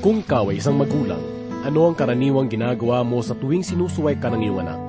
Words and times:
Kung 0.00 0.24
ikaw 0.24 0.48
ay 0.48 0.64
isang 0.64 0.80
magulang, 0.80 1.20
ano 1.60 1.92
ang 1.92 1.92
karaniwang 1.92 2.48
ginagawa 2.48 3.04
mo 3.04 3.20
sa 3.20 3.36
tuwing 3.36 3.60
sinusuway 3.60 4.16
ka 4.16 4.32
ng 4.32 4.48
iyong 4.48 4.64
anak? 4.64 4.80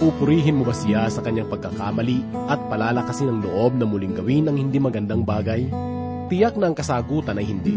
Pupurihin 0.00 0.56
mo 0.56 0.64
ba 0.64 0.72
siya 0.72 1.04
sa 1.12 1.20
kanyang 1.20 1.52
pagkakamali 1.52 2.48
at 2.48 2.56
palalakasin 2.72 3.28
ang 3.28 3.40
loob 3.44 3.76
na 3.76 3.84
muling 3.84 4.16
gawin 4.16 4.48
ang 4.48 4.56
hindi 4.56 4.80
magandang 4.80 5.20
bagay? 5.20 5.68
Tiyak 6.32 6.56
na 6.56 6.72
ang 6.72 6.76
kasagutan 6.80 7.36
ay 7.36 7.44
hindi. 7.44 7.76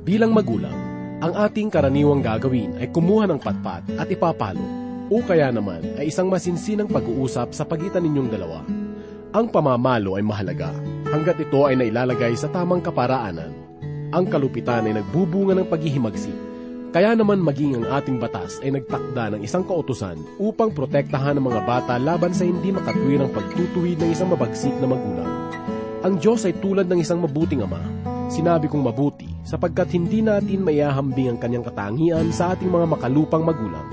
Bilang 0.00 0.32
magulang, 0.32 0.72
ang 1.20 1.36
ating 1.36 1.68
karaniwang 1.68 2.24
gagawin 2.24 2.72
ay 2.80 2.88
kumuha 2.88 3.28
ng 3.28 3.44
patpat 3.44 3.84
at 4.00 4.08
ipapalo 4.08 4.64
o 5.12 5.20
kaya 5.20 5.52
naman 5.52 5.84
ay 6.00 6.08
isang 6.08 6.32
masinsinang 6.32 6.88
pag-uusap 6.88 7.52
sa 7.52 7.68
pagitan 7.68 8.00
ninyong 8.00 8.32
dalawa. 8.32 8.64
Ang 9.36 9.52
pamamalo 9.52 10.16
ay 10.16 10.24
mahalaga 10.24 10.72
hanggat 11.04 11.36
ito 11.36 11.68
ay 11.68 11.76
nailalagay 11.76 12.32
sa 12.32 12.48
tamang 12.48 12.80
kaparaanan. 12.80 13.63
Ang 14.14 14.30
kalupitan 14.30 14.86
ay 14.86 14.94
nagbubunga 14.94 15.58
ng 15.58 15.66
paghihimagsik. 15.66 16.38
Kaya 16.94 17.18
naman 17.18 17.42
maging 17.42 17.82
ang 17.82 17.98
ating 17.98 18.22
batas 18.22 18.62
ay 18.62 18.70
nagtakda 18.70 19.34
ng 19.34 19.42
isang 19.42 19.66
kautusan 19.66 20.14
upang 20.38 20.70
protektahan 20.70 21.34
ang 21.34 21.50
mga 21.50 21.66
bata 21.66 21.98
laban 21.98 22.30
sa 22.30 22.46
hindi 22.46 22.70
makatwirang 22.70 23.34
pagtutuwid 23.34 23.98
ng 23.98 24.14
isang 24.14 24.30
mabagsik 24.30 24.70
na 24.78 24.86
magulang. 24.86 25.30
Ang 26.06 26.22
Diyos 26.22 26.46
ay 26.46 26.54
tulad 26.62 26.86
ng 26.86 27.02
isang 27.02 27.26
mabuting 27.26 27.66
ama. 27.66 27.82
Sinabi 28.30 28.70
kong 28.70 28.86
mabuti 28.86 29.26
sapagkat 29.42 29.90
hindi 29.98 30.22
natin 30.22 30.62
maihahambing 30.62 31.34
ang 31.34 31.38
kanyang 31.42 31.66
katangian 31.66 32.30
sa 32.30 32.54
ating 32.54 32.70
mga 32.70 32.86
makalupang 32.94 33.42
magulang. 33.42 33.90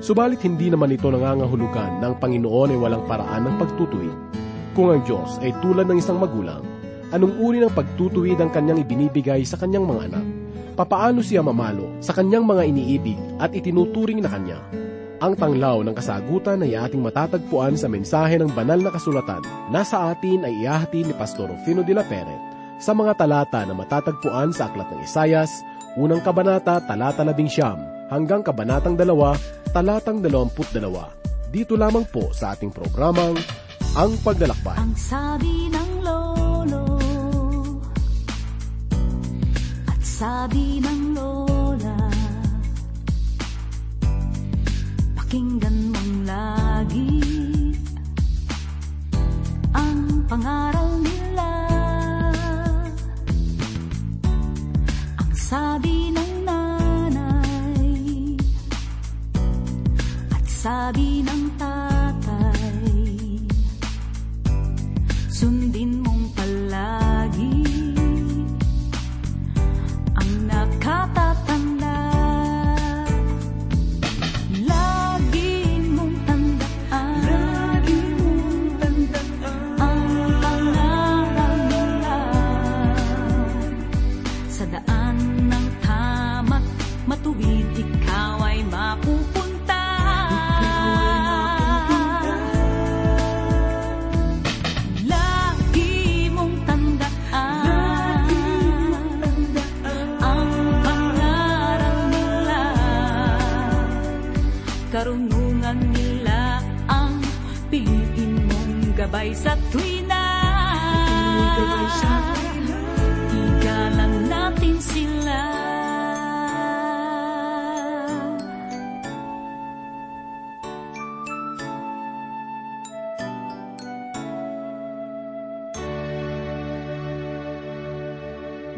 Subalit 0.00 0.40
hindi 0.48 0.72
naman 0.72 0.96
ito 0.96 1.12
nangangahulugan 1.12 2.00
ng 2.00 2.16
Panginoon 2.16 2.72
ay 2.72 2.78
walang 2.80 3.04
paraan 3.04 3.52
ng 3.52 3.60
pagtutuwid. 3.60 4.16
Kung 4.72 4.96
ang 4.96 5.04
Diyos 5.04 5.36
ay 5.44 5.52
tulad 5.60 5.84
ng 5.84 6.00
isang 6.00 6.16
magulang, 6.16 6.64
anong 7.12 7.38
uri 7.38 7.60
ng 7.60 7.72
pagtutuwid 7.72 8.40
ang 8.40 8.50
kanyang 8.50 8.82
ibinibigay 8.82 9.44
sa 9.44 9.60
kanyang 9.60 9.86
mga 9.86 10.12
anak? 10.12 10.26
Papaano 10.72 11.20
siya 11.20 11.44
mamalo 11.44 11.92
sa 12.00 12.16
kanyang 12.16 12.48
mga 12.48 12.62
iniibig 12.72 13.20
at 13.36 13.52
itinuturing 13.52 14.24
na 14.24 14.32
kanya? 14.32 14.58
Ang 15.22 15.38
tanglaw 15.38 15.86
ng 15.86 15.94
kasagutan 15.94 16.66
ay 16.66 16.74
ating 16.74 16.98
matatagpuan 16.98 17.78
sa 17.78 17.86
mensahe 17.86 18.34
ng 18.42 18.50
banal 18.56 18.82
na 18.82 18.90
kasulatan 18.90 19.44
na 19.70 19.86
sa 19.86 20.10
atin 20.10 20.42
ay 20.42 20.66
iahati 20.66 21.06
ni 21.06 21.14
Pastor 21.14 21.46
Rufino 21.46 21.86
de 21.86 21.94
la 21.94 22.02
Peret 22.02 22.42
sa 22.82 22.90
mga 22.90 23.14
talata 23.14 23.62
na 23.62 23.70
matatagpuan 23.70 24.50
sa 24.50 24.66
Aklat 24.66 24.90
ng 24.90 25.06
Isayas, 25.06 25.62
unang 25.94 26.18
kabanata 26.26 26.82
talata 26.82 27.22
labing 27.22 27.46
siyam 27.46 27.78
hanggang 28.10 28.42
kabanatang 28.42 28.98
dalawa 28.98 29.38
talatang 29.70 30.18
dalawamput 30.18 30.68
dalawa. 30.74 31.08
Dito 31.48 31.78
lamang 31.78 32.08
po 32.10 32.34
sa 32.34 32.58
ating 32.58 32.74
programang 32.74 33.38
Ang 33.94 34.12
Paglalakbay. 34.24 34.80
Ang 34.80 34.96
sabi 34.96 35.68
ng 35.68 35.81
sabi 40.22 40.78
ng 40.78 41.18
lola 41.18 41.98
Pakinggan 45.18 45.90
mong 45.90 46.14
lagi 46.22 47.10
ang 49.74 50.22
pangaral 50.30 51.02
nila. 51.02 51.50
Ang 55.18 55.32
sabi 55.34 56.14
ng 56.14 56.32
nanay 56.46 58.38
at 60.38 60.46
sabi 60.46 61.26
ng 61.26 61.41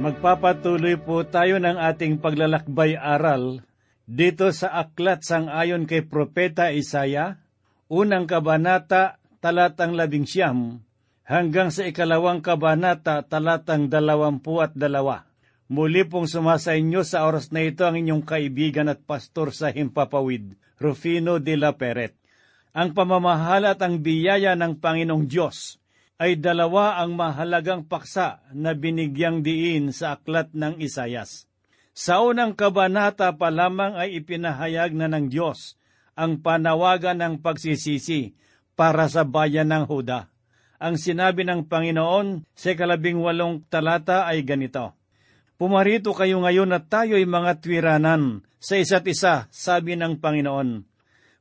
Magpapatuloy 0.05 1.01
po 1.01 1.25
tayo 1.25 1.57
ng 1.57 1.81
ating 1.81 2.21
paglalakbay 2.21 2.93
aral 2.93 3.65
dito 4.05 4.53
sa 4.53 4.85
aklat 4.85 5.25
sang 5.25 5.49
ayon 5.49 5.89
kay 5.89 6.05
Propeta 6.05 6.69
Isaya, 6.77 7.41
unang 7.89 8.29
kabanata 8.29 9.17
talatang 9.41 9.97
labing 9.97 10.29
siyam, 10.29 10.85
hanggang 11.25 11.73
sa 11.73 11.89
ikalawang 11.89 12.45
kabanata 12.45 13.25
talatang 13.25 13.89
dalawampu 13.89 14.61
at 14.61 14.77
dalawa. 14.77 15.25
Muli 15.73 16.05
pong 16.05 16.29
sumasa 16.29 16.77
inyo 16.77 17.01
sa 17.01 17.25
oras 17.25 17.49
na 17.49 17.65
ito 17.65 17.89
ang 17.89 17.97
inyong 17.97 18.29
kaibigan 18.29 18.93
at 18.93 19.01
pastor 19.09 19.57
sa 19.57 19.73
Himpapawid, 19.73 20.53
Rufino 20.77 21.41
de 21.41 21.57
la 21.57 21.81
Peret. 21.81 22.13
Ang 22.77 22.93
pamamahal 22.93 23.73
at 23.73 23.81
ang 23.81 24.05
biyaya 24.05 24.53
ng 24.53 24.77
Panginoong 24.85 25.25
Diyos 25.25 25.81
ay 26.19 26.39
dalawa 26.39 27.03
ang 27.03 27.19
mahalagang 27.19 27.87
paksa 27.87 28.43
na 28.55 28.73
binigyang 28.73 29.43
diin 29.43 29.91
sa 29.91 30.19
aklat 30.19 30.55
ng 30.55 30.79
Isayas. 30.79 31.51
Sa 31.95 32.23
unang 32.27 32.55
kabanata 32.59 33.35
pa 33.35 33.51
lamang 33.51 33.95
ay 33.95 34.19
ipinahayag 34.23 34.95
na 34.95 35.07
ng 35.11 35.31
Diyos 35.31 35.79
ang 36.15 36.43
panawagan 36.43 37.19
ng 37.19 37.35
pagsisisi 37.43 38.35
para 38.79 39.07
sa 39.11 39.23
bayan 39.27 39.71
ng 39.71 39.87
Huda. 39.87 40.31
Ang 40.83 40.99
sinabi 40.99 41.47
ng 41.47 41.67
Panginoon 41.71 42.47
sa 42.55 42.75
kalabing 42.75 43.23
walong 43.23 43.63
talata 43.71 44.27
ay 44.27 44.43
ganito, 44.43 44.95
Pumarito 45.55 46.11
kayo 46.19 46.43
ngayon 46.43 46.75
at 46.75 46.91
tayo'y 46.91 47.31
mga 47.31 47.63
twiranan 47.63 48.43
sa 48.59 48.75
isa't 48.75 49.07
isa, 49.07 49.47
sabi 49.55 49.95
ng 49.95 50.19
Panginoon. 50.19 50.83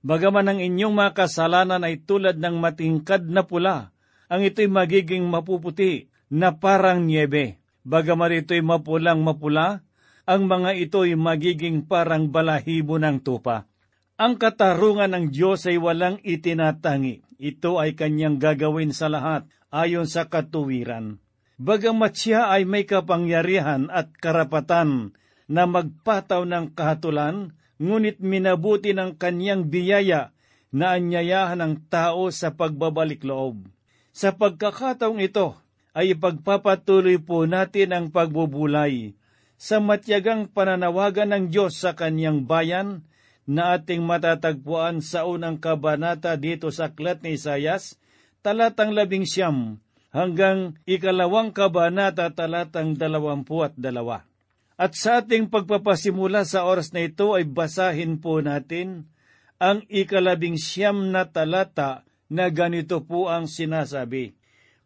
Bagaman 0.03 0.51
ang 0.53 0.59
inyong 0.59 0.93
mga 0.93 1.11
kasalanan 1.15 1.81
ay 1.81 2.03
tulad 2.03 2.37
ng 2.37 2.59
matingkad 2.59 3.25
na 3.25 3.47
pula, 3.47 3.92
ang 4.27 4.41
ito'y 4.43 4.69
magiging 4.71 5.25
mapuputi 5.27 6.11
na 6.31 6.55
parang 6.55 7.03
niebe. 7.03 7.59
Bagaman 7.83 8.43
ito'y 8.43 8.63
mapulang 8.63 9.19
mapula, 9.21 9.83
ang 10.23 10.47
mga 10.47 10.79
ito'y 10.87 11.19
magiging 11.19 11.83
parang 11.83 12.31
balahibo 12.31 12.95
ng 12.95 13.19
tupa. 13.19 13.67
Ang 14.15 14.39
katarungan 14.39 15.11
ng 15.11 15.25
Diyos 15.33 15.67
ay 15.67 15.81
walang 15.81 16.21
itinatangi. 16.23 17.25
Ito 17.41 17.81
ay 17.81 17.97
kanyang 17.97 18.39
gagawin 18.39 18.95
sa 18.95 19.11
lahat 19.11 19.49
ayon 19.73 20.07
sa 20.07 20.29
katuwiran. 20.29 21.19
Bagamat 21.57 22.13
siya 22.13 22.53
ay 22.53 22.63
may 22.63 22.85
kapangyarihan 22.85 23.89
at 23.89 24.13
karapatan 24.15 25.17
na 25.49 25.67
magpataw 25.67 26.45
ng 26.45 26.71
kahatulan, 26.71 27.57
ngunit 27.81 28.21
minabuti 28.23 28.95
ng 28.95 29.19
kanyang 29.19 29.67
biyaya 29.67 30.31
na 30.71 30.95
anyayahan 30.95 31.59
ng 31.59 31.73
tao 31.91 32.29
sa 32.29 32.53
pagbabalik 32.53 33.25
loob. 33.27 33.72
Sa 34.13 34.29
pagkakataong 34.29 35.17
ito 35.25 35.57
ay 35.97 36.13
ipagpapatuloy 36.13 37.17
po 37.17 37.49
natin 37.49 37.89
ang 37.97 38.05
pagbubulay 38.13 39.17
sa 39.57 39.81
matyagang 39.81 40.45
pananawagan 40.53 41.33
ng 41.33 41.45
Diyos 41.49 41.81
sa 41.81 41.97
kanyang 41.97 42.45
bayan 42.45 43.09
na 43.49 43.75
ating 43.75 44.05
matatagpuan 44.05 45.01
sa 45.01 45.25
unang 45.25 45.57
kabanata 45.57 46.37
dito 46.37 46.69
sa 46.69 46.93
Aklat 46.93 47.25
ni 47.25 47.35
Isayas, 47.35 47.97
talatang 48.45 48.93
labing 48.93 49.25
siyam 49.25 49.81
hanggang 50.13 50.77
ikalawang 50.85 51.49
kabanata 51.49 52.29
talatang 52.31 52.93
dalawampu 52.93 53.65
at 53.65 53.73
dalawa. 53.75 54.29
At 54.77 54.93
sa 54.93 55.25
ating 55.25 55.49
pagpapasimula 55.49 56.45
sa 56.45 56.69
oras 56.69 56.93
na 56.93 57.01
ito 57.05 57.33
ay 57.33 57.49
basahin 57.49 58.21
po 58.21 58.45
natin 58.45 59.09
ang 59.57 59.81
ikalabing 59.89 60.59
siyam 60.59 61.09
na 61.09 61.25
talata 61.29 62.05
na 62.33 62.49
ganito 62.49 63.05
po 63.05 63.29
ang 63.29 63.45
sinasabi. 63.45 64.33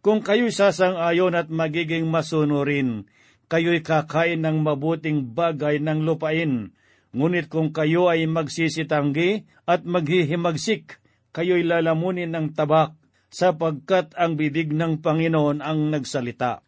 Kung 0.04 0.20
kayo 0.20 0.52
sasang-ayon 0.52 1.32
at 1.32 1.48
magiging 1.48 2.04
masunurin, 2.12 3.08
kayo'y 3.48 3.80
kakain 3.80 4.44
ng 4.44 4.60
mabuting 4.60 5.32
bagay 5.32 5.80
ng 5.80 6.04
lupain. 6.04 6.76
Ngunit 7.16 7.48
kung 7.48 7.72
kayo 7.72 8.12
ay 8.12 8.28
magsisitanggi 8.28 9.48
at 9.64 9.88
maghihimagsik, 9.88 11.00
kayo'y 11.32 11.64
lalamunin 11.64 12.36
ng 12.36 12.52
tabak, 12.52 13.00
sapagkat 13.32 14.12
ang 14.20 14.36
bibig 14.36 14.76
ng 14.76 15.00
Panginoon 15.00 15.64
ang 15.64 15.88
nagsalita. 15.88 16.64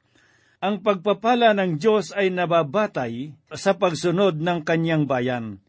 Ang 0.59 0.83
pagpapala 0.83 1.55
ng 1.55 1.79
Diyos 1.79 2.11
ay 2.11 2.35
nababatay 2.35 3.31
sa 3.55 3.79
pagsunod 3.79 4.43
ng 4.43 4.67
kanyang 4.67 5.07
bayan. 5.07 5.63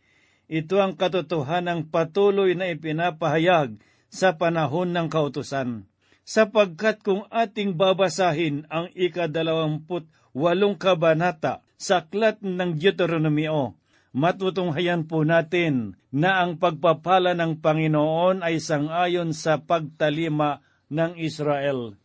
Ito 0.51 0.83
ang 0.83 0.99
katotohanang 0.99 1.95
patuloy 1.95 2.59
na 2.59 2.75
ipinapahayag 2.75 3.79
sa 4.11 4.37
panahon 4.37 4.91
ng 4.91 5.07
kautusan. 5.07 5.87
Sapagkat 6.27 7.03
kung 7.03 7.27
ating 7.31 7.75
babasahin 7.75 8.67
ang 8.71 8.91
ikadalawamput 8.95 10.07
walong 10.37 10.79
kabanata 10.79 11.65
sa 11.81 12.05
aklat 12.05 12.39
ng 12.45 12.77
Deuteronomio, 12.77 13.75
matutunghayan 14.15 15.07
po 15.07 15.27
natin 15.27 15.99
na 16.11 16.43
ang 16.43 16.59
pagpapala 16.59 17.35
ng 17.35 17.59
Panginoon 17.59 18.43
ay 18.45 18.63
sangayon 18.63 19.35
sa 19.35 19.63
pagtalima 19.63 20.63
ng 20.91 21.19
Israel. 21.19 21.99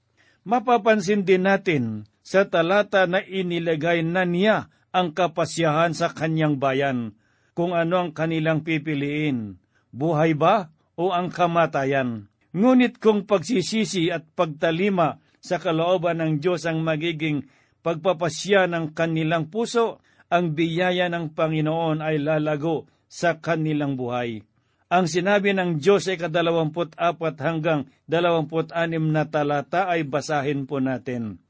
Mapapansin 0.45 1.25
din 1.25 1.45
natin 1.45 2.05
sa 2.25 2.45
talata 2.45 3.05
na 3.09 3.21
inilagay 3.21 4.05
na 4.05 4.25
niya 4.25 4.69
ang 4.93 5.11
kapasyahan 5.11 5.91
sa 5.91 6.13
kanyang 6.13 6.57
bayan, 6.61 7.17
kung 7.51 7.75
ano 7.75 7.99
ang 7.99 8.11
kanilang 8.15 8.63
pipiliin, 8.63 9.59
buhay 9.91 10.33
ba 10.33 10.71
o 10.95 11.11
ang 11.11 11.31
kamatayan. 11.31 12.27
Ngunit 12.55 13.03
kung 13.03 13.27
pagsisisi 13.27 14.11
at 14.11 14.23
pagtalima 14.31 15.19
sa 15.43 15.59
kalooban 15.59 16.23
ng 16.23 16.31
Diyos 16.39 16.63
ang 16.63 16.81
magiging 16.81 17.45
pagpapasya 17.83 18.65
ng 18.71 18.95
kanilang 18.95 19.51
puso, 19.51 20.01
ang 20.31 20.57
biyaya 20.57 21.05
ng 21.11 21.37
Panginoon 21.37 22.01
ay 22.01 22.17
lalago 22.17 22.89
sa 23.05 23.37
kanilang 23.37 23.93
buhay. 23.93 24.41
Ang 24.89 25.05
sinabi 25.09 25.53
ng 25.53 25.81
Diyos 25.81 26.07
ay 26.09 26.17
kadalawamput 26.17 26.97
apat 26.97 27.35
hanggang 27.41 27.89
dalawamput 28.05 28.69
anim 28.73 29.11
na 29.11 29.25
talata 29.25 29.89
ay 29.89 30.05
basahin 30.05 30.69
po 30.69 30.77
natin. 30.77 31.41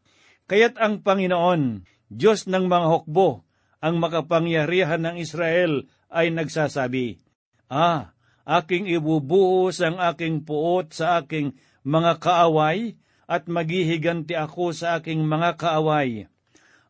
Kaya't 0.48 0.80
ang 0.80 1.04
Panginoon, 1.04 1.84
Diyos 2.08 2.48
ng 2.48 2.66
mga 2.66 2.88
hukbo, 2.90 3.44
ang 3.84 4.02
makapangyarihan 4.02 5.04
ng 5.04 5.16
Israel 5.22 5.86
ay 6.10 6.32
nagsasabi, 6.32 7.22
Ah, 7.68 8.15
aking 8.46 8.86
ibubuhos 8.88 9.82
ang 9.82 9.98
aking 9.98 10.46
puot 10.46 10.94
sa 10.94 11.22
aking 11.22 11.58
mga 11.82 12.22
kaaway 12.22 12.94
at 13.26 13.50
maghihiganti 13.50 14.38
ako 14.38 14.72
sa 14.72 15.02
aking 15.02 15.26
mga 15.26 15.58
kaaway. 15.58 16.30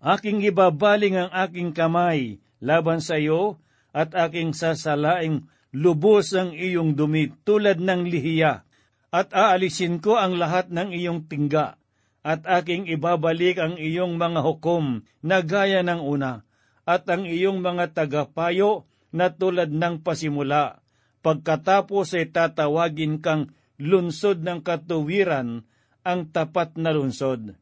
Aking 0.04 0.44
ibabaling 0.44 1.16
ang 1.16 1.32
aking 1.32 1.72
kamay 1.72 2.44
laban 2.60 3.00
sa 3.00 3.16
iyo 3.16 3.58
at 3.96 4.12
aking 4.12 4.52
sasalaing 4.52 5.48
lubos 5.72 6.36
ang 6.36 6.52
iyong 6.52 6.94
dumi 6.94 7.32
tulad 7.48 7.80
ng 7.80 8.08
lihiya 8.08 8.68
at 9.16 9.32
aalisin 9.32 10.04
ko 10.04 10.20
ang 10.20 10.36
lahat 10.36 10.68
ng 10.72 10.92
iyong 10.92 11.28
tingga 11.32 11.80
at 12.26 12.44
aking 12.44 12.90
ibabalik 12.92 13.56
ang 13.62 13.80
iyong 13.80 14.20
mga 14.20 14.44
hukom 14.44 15.08
na 15.24 15.40
gaya 15.40 15.80
ng 15.86 16.04
una 16.04 16.44
at 16.84 17.08
ang 17.08 17.24
iyong 17.24 17.64
mga 17.64 17.96
tagapayo 17.96 18.86
na 19.16 19.32
tulad 19.32 19.72
ng 19.72 20.04
pasimula. 20.04 20.85
Pagkatapos 21.26 22.14
ay 22.14 22.30
tatawagin 22.30 23.18
kang 23.18 23.50
lunsod 23.82 24.46
ng 24.46 24.62
katuwiran 24.62 25.66
ang 26.06 26.30
tapat 26.30 26.78
na 26.78 26.94
lunsod. 26.94 27.58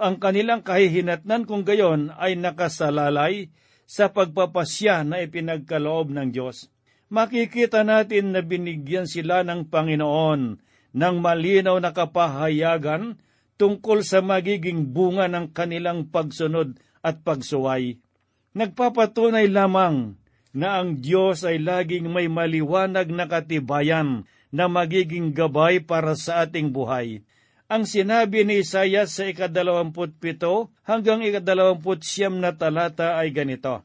Ang 0.00 0.16
kanilang 0.16 0.64
kahihinatnan 0.64 1.44
kung 1.44 1.68
gayon 1.68 2.08
ay 2.16 2.40
nakasalalay 2.40 3.52
sa 3.84 4.08
pagpapasya 4.08 5.04
na 5.04 5.20
ipinagkaloob 5.20 6.08
ng 6.08 6.32
Diyos. 6.32 6.72
Makikita 7.12 7.84
natin 7.84 8.32
na 8.32 8.40
binigyan 8.40 9.04
sila 9.04 9.44
ng 9.44 9.68
Panginoon 9.68 10.40
ng 10.96 11.16
malinaw 11.20 11.76
na 11.84 11.92
kapahayagan 11.92 13.20
tungkol 13.60 14.00
sa 14.00 14.24
magiging 14.24 14.88
bunga 14.96 15.28
ng 15.28 15.52
kanilang 15.52 16.08
pagsunod 16.08 16.80
at 17.04 17.20
pagsuway. 17.20 18.00
Nagpapatunay 18.56 19.52
lamang 19.52 20.16
na 20.52 20.80
ang 20.80 21.00
Diyos 21.00 21.42
ay 21.48 21.60
laging 21.60 22.12
may 22.12 22.28
maliwanag 22.28 23.08
na 23.08 23.24
katibayan 23.24 24.28
na 24.52 24.68
magiging 24.68 25.32
gabay 25.32 25.80
para 25.80 26.12
sa 26.12 26.44
ating 26.44 26.70
buhay. 26.70 27.24
Ang 27.72 27.88
sinabi 27.88 28.44
ni 28.44 28.60
Isayas 28.60 29.16
sa 29.16 29.24
ikadalawamput 29.24 30.20
pito 30.20 30.68
hanggang 30.84 31.24
ikadalawamput 31.24 32.04
siyam 32.04 32.36
na 32.36 32.52
talata 32.52 33.16
ay 33.16 33.32
ganito, 33.32 33.80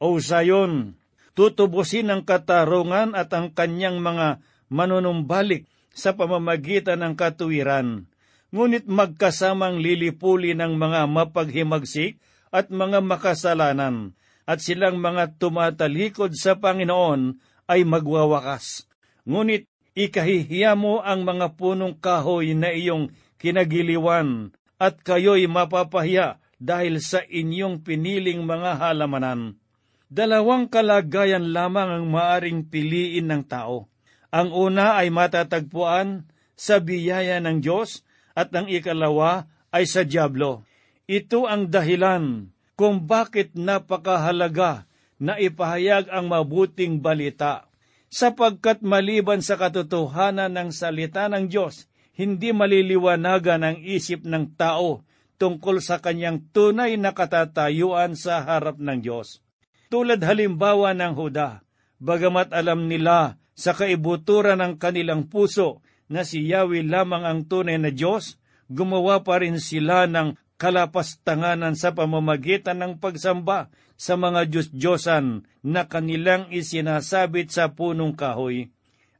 O 0.00 0.16
Zion, 0.16 0.96
tutubusin 1.36 2.08
ang 2.08 2.24
katarungan 2.24 3.12
at 3.12 3.28
ang 3.36 3.52
kanyang 3.52 4.00
mga 4.00 4.40
manunumbalik 4.72 5.68
sa 5.92 6.16
pamamagitan 6.16 7.04
ng 7.04 7.12
katuwiran, 7.12 8.08
ngunit 8.56 8.88
magkasamang 8.88 9.84
lilipuli 9.84 10.56
ng 10.56 10.80
mga 10.80 11.04
mapaghimagsik 11.04 12.16
at 12.48 12.72
mga 12.72 13.04
makasalanan, 13.04 14.16
at 14.46 14.62
silang 14.62 15.02
mga 15.02 15.36
tumatalikod 15.42 16.32
sa 16.38 16.54
Panginoon 16.54 17.36
ay 17.66 17.82
magwawakas. 17.82 18.86
Ngunit 19.26 19.66
ikahihiya 19.98 20.78
mo 20.78 21.02
ang 21.02 21.26
mga 21.26 21.58
punong 21.58 21.98
kahoy 21.98 22.54
na 22.54 22.70
iyong 22.70 23.10
kinagiliwan, 23.42 24.54
at 24.78 25.02
kayo'y 25.02 25.50
mapapahiya 25.50 26.38
dahil 26.62 27.02
sa 27.02 27.24
inyong 27.26 27.82
piniling 27.82 28.44
mga 28.44 28.80
halamanan. 28.80 29.58
Dalawang 30.06 30.70
kalagayan 30.70 31.50
lamang 31.50 31.90
ang 31.90 32.06
maaring 32.06 32.70
piliin 32.70 33.26
ng 33.26 33.42
tao. 33.50 33.90
Ang 34.30 34.54
una 34.54 35.00
ay 35.00 35.10
matatagpuan 35.10 36.30
sa 36.54 36.78
biyaya 36.78 37.42
ng 37.42 37.58
Diyos 37.58 38.06
at 38.36 38.54
ang 38.54 38.70
ikalawa 38.70 39.50
ay 39.74 39.88
sa 39.88 40.06
Diablo. 40.06 40.62
Ito 41.10 41.50
ang 41.50 41.72
dahilan 41.72 42.54
kung 42.76 43.08
bakit 43.08 43.56
napakahalaga 43.56 44.84
na 45.16 45.40
ipahayag 45.40 46.12
ang 46.12 46.28
mabuting 46.28 47.00
balita, 47.00 47.64
sapagkat 48.12 48.84
maliban 48.84 49.40
sa 49.40 49.56
katotohanan 49.56 50.52
ng 50.52 50.70
salita 50.70 51.26
ng 51.32 51.48
Diyos, 51.48 51.88
hindi 52.16 52.52
maliliwanagan 52.52 53.60
ang 53.64 53.76
isip 53.80 54.24
ng 54.24 54.56
tao 54.56 55.04
tungkol 55.36 55.84
sa 55.84 56.00
kanyang 56.00 56.48
tunay 56.52 56.96
na 56.96 57.12
katatayuan 57.12 58.16
sa 58.16 58.44
harap 58.44 58.80
ng 58.80 59.00
Diyos. 59.04 59.44
Tulad 59.92 60.20
halimbawa 60.24 60.96
ng 60.96 61.12
Huda, 61.12 61.64
bagamat 62.00 62.52
alam 62.52 62.88
nila 62.88 63.40
sa 63.56 63.72
kaibuturan 63.72 64.60
ng 64.60 64.76
kanilang 64.76 65.28
puso 65.28 65.84
na 66.08 66.24
si 66.24 66.44
Yahweh 66.44 66.84
lamang 66.84 67.24
ang 67.24 67.40
tunay 67.48 67.76
na 67.80 67.92
Diyos, 67.92 68.40
gumawa 68.68 69.24
pa 69.24 69.40
rin 69.40 69.60
sila 69.60 70.08
ng 70.08 70.36
kalapastanganan 70.56 71.76
sa 71.76 71.92
pamamagitan 71.92 72.80
ng 72.80 72.92
pagsamba 72.96 73.68
sa 73.96 74.16
mga 74.16 74.48
Diyos-Diyosan 74.48 75.48
na 75.64 75.88
kanilang 75.88 76.48
isinasabit 76.52 77.52
sa 77.52 77.72
punong 77.72 78.16
kahoy. 78.16 78.72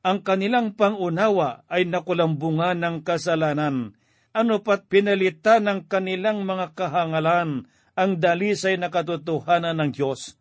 Ang 0.05 0.25
kanilang 0.25 0.77
pangunawa 0.77 1.65
ay 1.69 1.89
nakulambungan 1.89 2.79
ng 2.81 2.97
kasalanan, 3.05 3.97
ano 4.37 4.61
pat 4.61 4.87
pinalitan 4.87 5.65
ng 5.65 5.81
kanilang 5.89 6.45
mga 6.45 6.77
kahangalan 6.77 7.65
ang 7.97 8.11
dalisay 8.21 8.77
na 8.77 8.93
katotohanan 8.93 9.81
ng 9.81 9.91
Diyos. 9.97 10.37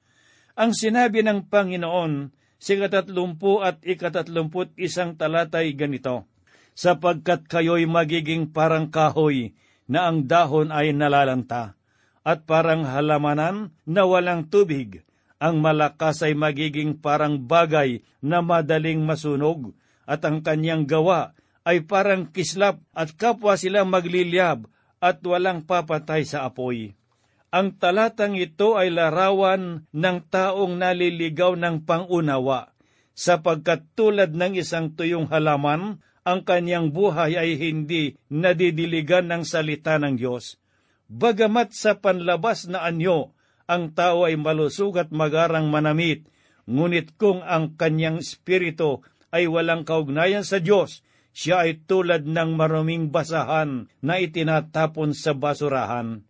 Ang 0.60 0.75
sinabi 0.75 1.24
ng 1.24 1.48
Panginoon 1.48 2.36
sa 2.60 2.72
ikatatlumput 2.75 3.60
at 3.64 3.78
ikatatlumput 3.84 4.75
isang 4.80 5.16
talatay 5.16 5.75
ganito, 5.75 6.28
sapagkat 6.75 7.48
kayo'y 7.48 7.88
magiging 7.88 8.52
parang 8.52 8.92
kahoy 8.92 9.56
na 9.86 10.10
ang 10.10 10.25
dahon 10.25 10.74
ay 10.74 10.94
nalalanta, 10.94 11.77
at 12.25 12.46
parang 12.50 12.86
halamanan 12.86 13.70
na 13.86 14.04
walang 14.06 14.50
tubig, 14.50 15.06
ang 15.38 15.62
malakas 15.62 16.25
ay 16.25 16.34
magiging 16.34 16.98
parang 16.98 17.38
bagay 17.38 18.01
na 18.24 18.42
madaling 18.42 19.04
masunog, 19.06 19.77
at 20.10 20.25
ang 20.25 20.42
kanyang 20.42 20.86
gawa 20.86 21.38
ay 21.65 21.86
parang 21.86 22.30
kislap 22.30 22.82
at 22.94 23.13
kapwa 23.18 23.58
sila 23.58 23.82
magliliyab 23.86 24.70
at 25.01 25.18
walang 25.25 25.65
papatay 25.65 26.25
sa 26.25 26.46
apoy. 26.46 26.94
Ang 27.54 27.77
talatang 27.77 28.36
ito 28.36 28.75
ay 28.75 28.92
larawan 28.94 29.88
ng 29.89 30.18
taong 30.27 30.75
naliligaw 30.75 31.56
ng 31.56 31.86
pangunawa, 31.86 32.74
sapagkat 33.15 33.86
tulad 33.96 34.36
ng 34.36 34.60
isang 34.60 34.92
tuyong 34.92 35.32
halaman, 35.32 36.04
ang 36.25 36.41
kanyang 36.41 36.89
buhay 36.89 37.38
ay 37.38 37.55
hindi 37.62 38.17
nadidiligan 38.34 39.29
ng 39.29 39.46
salita 39.46 40.01
ng 40.01 40.17
Diyos. 40.17 40.58
Bagamat 41.05 41.77
sa 41.77 42.01
panlabas 42.01 42.65
na 42.65 42.82
anyo, 42.82 43.38
ang 43.70 43.94
tao 43.94 44.25
ay 44.25 44.34
malusog 44.34 44.98
at 44.98 45.13
magarang 45.13 45.70
manamit, 45.70 46.25
ngunit 46.65 47.13
kung 47.22 47.46
ang 47.46 47.77
kanyang 47.77 48.25
espiritu 48.25 49.05
ay 49.29 49.46
walang 49.46 49.86
kaugnayan 49.86 50.41
sa 50.41 50.58
Diyos, 50.58 51.05
siya 51.29 51.67
ay 51.70 51.86
tulad 51.86 52.25
ng 52.25 52.58
maruming 52.58 53.13
basahan 53.13 53.86
na 54.01 54.17
itinatapon 54.17 55.13
sa 55.13 55.38
basurahan. 55.38 56.25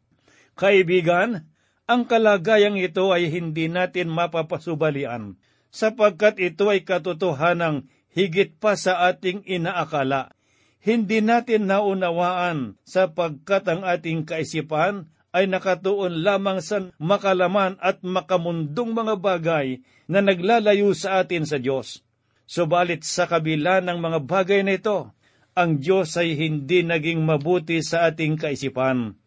Kaibigan, 0.59 1.47
Ang 1.85 2.09
kalagayang 2.09 2.81
ito 2.81 3.13
ay 3.13 3.29
hindi 3.29 3.69
natin 3.69 4.09
mapapasubalian, 4.09 5.37
sapagkat 5.69 6.41
ito 6.41 6.65
ay 6.73 6.81
katotohanang 6.81 7.85
higit 8.15 8.55
pa 8.57 8.79
sa 8.79 9.11
ating 9.11 9.43
inaakala. 9.43 10.31
Hindi 10.79 11.19
natin 11.19 11.67
naunawaan 11.67 12.79
sapagkat 12.87 13.67
ang 13.67 13.83
ating 13.83 14.23
kaisipan 14.23 15.11
ay 15.35 15.51
nakatuon 15.51 16.23
lamang 16.23 16.63
sa 16.63 16.87
makalaman 16.95 17.75
at 17.83 17.99
makamundong 17.99 18.95
mga 18.95 19.19
bagay 19.19 19.83
na 20.07 20.23
naglalayo 20.23 20.95
sa 20.95 21.19
atin 21.19 21.43
sa 21.43 21.59
Diyos. 21.59 22.07
Subalit 22.47 23.03
sa 23.03 23.27
kabila 23.27 23.83
ng 23.83 23.99
mga 23.99 24.19
bagay 24.23 24.61
na 24.63 24.79
ito, 24.79 25.11
ang 25.57 25.81
Diyos 25.81 26.15
ay 26.15 26.39
hindi 26.39 26.85
naging 26.85 27.19
mabuti 27.25 27.83
sa 27.83 28.07
ating 28.07 28.39
kaisipan. 28.39 29.17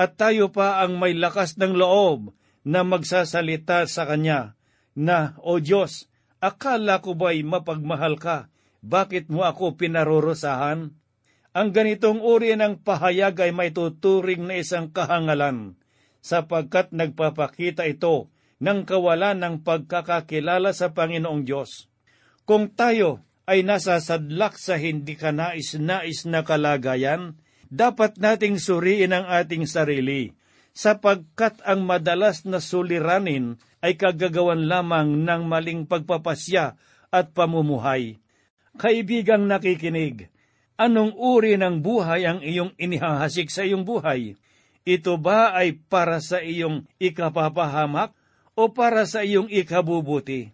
At 0.00 0.16
tayo 0.16 0.48
pa 0.48 0.80
ang 0.80 0.96
may 0.96 1.12
lakas 1.12 1.60
ng 1.60 1.76
loob 1.76 2.32
na 2.64 2.80
magsasalita 2.86 3.84
sa 3.84 4.08
Kanya 4.08 4.56
na, 4.96 5.36
O 5.40 5.60
Diyos, 5.60 6.09
akala 6.40 7.04
ko 7.04 7.14
ba'y 7.14 7.44
mapagmahal 7.44 8.16
ka? 8.16 8.48
Bakit 8.80 9.28
mo 9.28 9.44
ako 9.44 9.76
pinarurusahan? 9.76 10.96
Ang 11.50 11.68
ganitong 11.74 12.24
uri 12.24 12.56
ng 12.56 12.80
pahayag 12.80 13.36
ay 13.44 13.52
may 13.52 13.70
tuturing 13.74 14.48
na 14.48 14.56
isang 14.56 14.88
kahangalan, 14.88 15.76
sapagkat 16.24 16.94
nagpapakita 16.94 17.84
ito 17.84 18.32
ng 18.60 18.86
kawalan 18.86 19.36
ng 19.40 19.54
pagkakakilala 19.66 20.72
sa 20.72 20.92
Panginoong 20.96 21.42
Diyos. 21.44 21.90
Kung 22.46 22.72
tayo 22.72 23.24
ay 23.50 23.66
nasa 23.66 23.98
sadlak 23.98 24.56
sa 24.56 24.78
hindi 24.78 25.18
ka 25.18 25.34
nais-nais 25.34 26.22
na 26.28 26.46
kalagayan, 26.46 27.34
dapat 27.66 28.18
nating 28.18 28.62
suriin 28.62 29.10
ang 29.10 29.26
ating 29.26 29.66
sarili, 29.66 30.30
sapagkat 30.70 31.58
ang 31.66 31.82
madalas 31.82 32.46
na 32.46 32.62
suliranin 32.62 33.58
ay 33.80 33.96
kagagawan 33.96 34.68
lamang 34.68 35.24
ng 35.24 35.42
maling 35.48 35.82
pagpapasya 35.88 36.76
at 37.08 37.26
pamumuhay. 37.32 38.20
Kaibigang 38.76 39.48
nakikinig, 39.50 40.30
anong 40.78 41.16
uri 41.16 41.58
ng 41.58 41.82
buhay 41.82 42.24
ang 42.24 42.40
iyong 42.40 42.72
inihahasik 42.76 43.50
sa 43.50 43.66
iyong 43.66 43.82
buhay? 43.82 44.38
Ito 44.86 45.20
ba 45.20 45.52
ay 45.52 45.76
para 45.76 46.22
sa 46.24 46.40
iyong 46.40 46.88
ikapapahamak 46.96 48.16
o 48.56 48.72
para 48.72 49.04
sa 49.04 49.20
iyong 49.20 49.50
ikabubuti? 49.52 50.52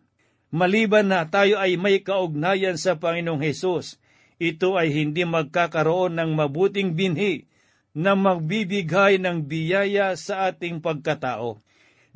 Maliban 0.51 1.11
na 1.11 1.27
tayo 1.27 1.59
ay 1.59 1.75
may 1.77 2.01
kaugnayan 2.01 2.79
sa 2.79 2.97
Panginoong 2.97 3.43
Hesus, 3.43 3.99
ito 4.37 4.77
ay 4.77 4.93
hindi 4.93 5.25
magkakaroon 5.25 6.17
ng 6.17 6.31
mabuting 6.37 6.93
binhi 6.93 7.49
na 7.97 8.13
magbibigay 8.13 9.17
ng 9.17 9.49
biyaya 9.49 10.13
sa 10.15 10.53
ating 10.53 10.85
pagkatao. 10.85 11.65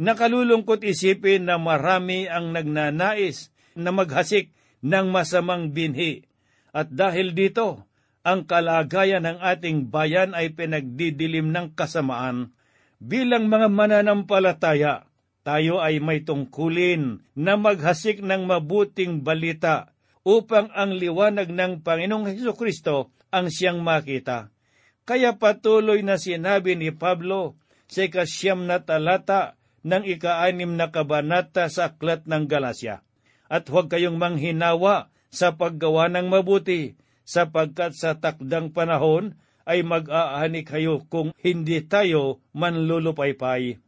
Nakalulungkot 0.00 0.80
isipin 0.80 1.45
na 1.45 1.61
marami 1.61 2.25
ang 2.25 2.57
nagnanais 2.57 3.52
na 3.76 3.92
maghasik 3.92 4.49
ng 4.80 5.12
masamang 5.12 5.76
binhi. 5.76 6.25
At 6.73 6.88
dahil 6.88 7.37
dito, 7.37 7.85
ang 8.25 8.49
kalagayan 8.49 9.28
ng 9.28 9.38
ating 9.45 9.92
bayan 9.92 10.33
ay 10.33 10.57
pinagdidilim 10.57 11.52
ng 11.52 11.76
kasamaan. 11.76 12.57
Bilang 12.97 13.52
mga 13.52 13.69
mananampalataya, 13.69 15.04
tayo 15.45 15.85
ay 15.85 16.00
may 16.00 16.25
tungkulin 16.25 17.21
na 17.37 17.61
maghasik 17.61 18.25
ng 18.25 18.49
mabuting 18.49 19.21
balita 19.21 19.92
upang 20.25 20.73
ang 20.73 20.97
liwanag 20.97 21.52
ng 21.52 21.85
Panginoong 21.85 22.28
Heso 22.33 22.57
Kristo 22.57 23.12
ang 23.28 23.52
siyang 23.52 23.85
makita. 23.85 24.49
Kaya 25.04 25.37
patuloy 25.37 26.00
na 26.00 26.16
sinabi 26.16 26.76
ni 26.76 26.88
Pablo 26.88 27.61
sa 27.85 28.04
ikasyam 28.09 28.64
na 28.64 28.80
talata 28.80 29.60
ng 29.87 30.05
ikaanim 30.05 30.77
na 30.77 30.93
kabanata 30.93 31.69
sa 31.73 31.93
aklat 31.93 32.25
ng 32.29 32.45
Galasya. 32.49 33.05
At 33.51 33.67
huwag 33.69 33.91
kayong 33.91 34.21
manghinawa 34.21 35.11
sa 35.31 35.55
paggawa 35.55 36.11
ng 36.11 36.31
mabuti, 36.31 36.99
sapagkat 37.27 37.95
sa 37.95 38.19
takdang 38.19 38.75
panahon 38.75 39.39
ay 39.65 39.87
mag-aani 39.87 40.67
kayo 40.67 41.07
kung 41.07 41.31
hindi 41.39 41.79
tayo 41.87 42.43
manlulupaypay 42.55 43.79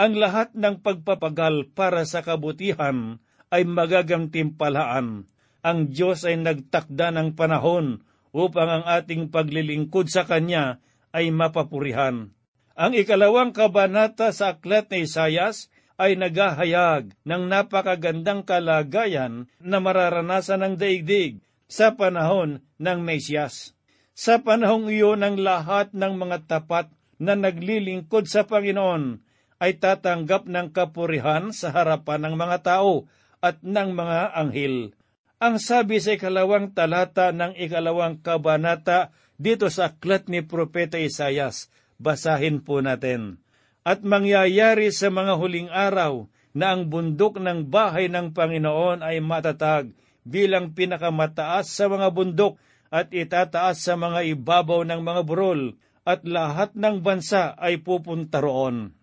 ang 0.00 0.16
lahat 0.16 0.56
ng 0.56 0.80
pagpapagal 0.80 1.76
para 1.76 2.08
sa 2.08 2.24
kabutihan 2.24 3.20
ay 3.52 3.68
magagantimpalaan. 3.68 5.28
Ang 5.60 5.78
Diyos 5.92 6.24
ay 6.24 6.40
nagtakda 6.40 7.12
ng 7.12 7.36
panahon 7.36 8.00
upang 8.32 8.80
ang 8.80 8.84
ating 8.88 9.28
paglilingkod 9.28 10.08
sa 10.08 10.24
Kanya 10.24 10.80
ay 11.12 11.28
mapapurihan. 11.28 12.32
Ang 12.80 12.96
ikalawang 12.96 13.52
kabanata 13.52 14.32
sa 14.32 14.56
aklat 14.56 14.88
ni 14.88 15.04
Isayas 15.04 15.68
ay 16.00 16.16
naghahayag 16.16 17.12
ng 17.28 17.42
napakagandang 17.44 18.40
kalagayan 18.40 19.52
na 19.60 19.84
mararanasan 19.84 20.64
ng 20.64 20.74
daigdig 20.80 21.44
sa 21.68 21.92
panahon 21.92 22.64
ng 22.80 22.98
Mesiyas. 23.04 23.76
Sa 24.16 24.40
panahong 24.40 24.88
iyon 24.88 25.20
ang 25.20 25.36
lahat 25.36 25.92
ng 25.92 26.16
mga 26.16 26.48
tapat 26.48 26.88
na 27.20 27.36
naglilingkod 27.36 28.24
sa 28.24 28.48
Panginoon 28.48 29.20
ay 29.60 29.76
tatanggap 29.76 30.48
ng 30.48 30.72
kapurihan 30.72 31.52
sa 31.52 31.76
harapan 31.76 32.32
ng 32.32 32.34
mga 32.40 32.64
tao 32.64 33.04
at 33.44 33.60
ng 33.60 33.92
mga 33.92 34.32
anghel. 34.32 34.96
Ang 35.36 35.60
sabi 35.60 36.00
sa 36.00 36.16
ikalawang 36.16 36.72
talata 36.72 37.28
ng 37.28 37.60
ikalawang 37.60 38.24
kabanata 38.24 39.12
dito 39.36 39.68
sa 39.68 39.92
aklat 39.92 40.32
ni 40.32 40.40
Propeta 40.40 40.96
Isayas, 40.96 41.68
basahin 42.00 42.64
po 42.64 42.80
natin. 42.80 43.36
At 43.84 44.00
mangyayari 44.00 44.88
sa 44.90 45.12
mga 45.12 45.36
huling 45.36 45.68
araw 45.68 46.24
na 46.56 46.72
ang 46.72 46.88
bundok 46.88 47.36
ng 47.36 47.68
bahay 47.68 48.08
ng 48.08 48.32
Panginoon 48.32 49.04
ay 49.04 49.20
matatag 49.20 49.92
bilang 50.24 50.72
pinakamataas 50.72 51.68
sa 51.68 51.86
mga 51.86 52.08
bundok 52.10 52.56
at 52.88 53.12
itataas 53.12 53.84
sa 53.84 53.94
mga 53.94 54.26
ibabaw 54.34 54.82
ng 54.88 55.00
mga 55.04 55.22
burol 55.28 55.76
at 56.02 56.24
lahat 56.24 56.74
ng 56.74 57.04
bansa 57.04 57.54
ay 57.54 57.78
pupunta 57.84 58.42
roon 58.42 58.96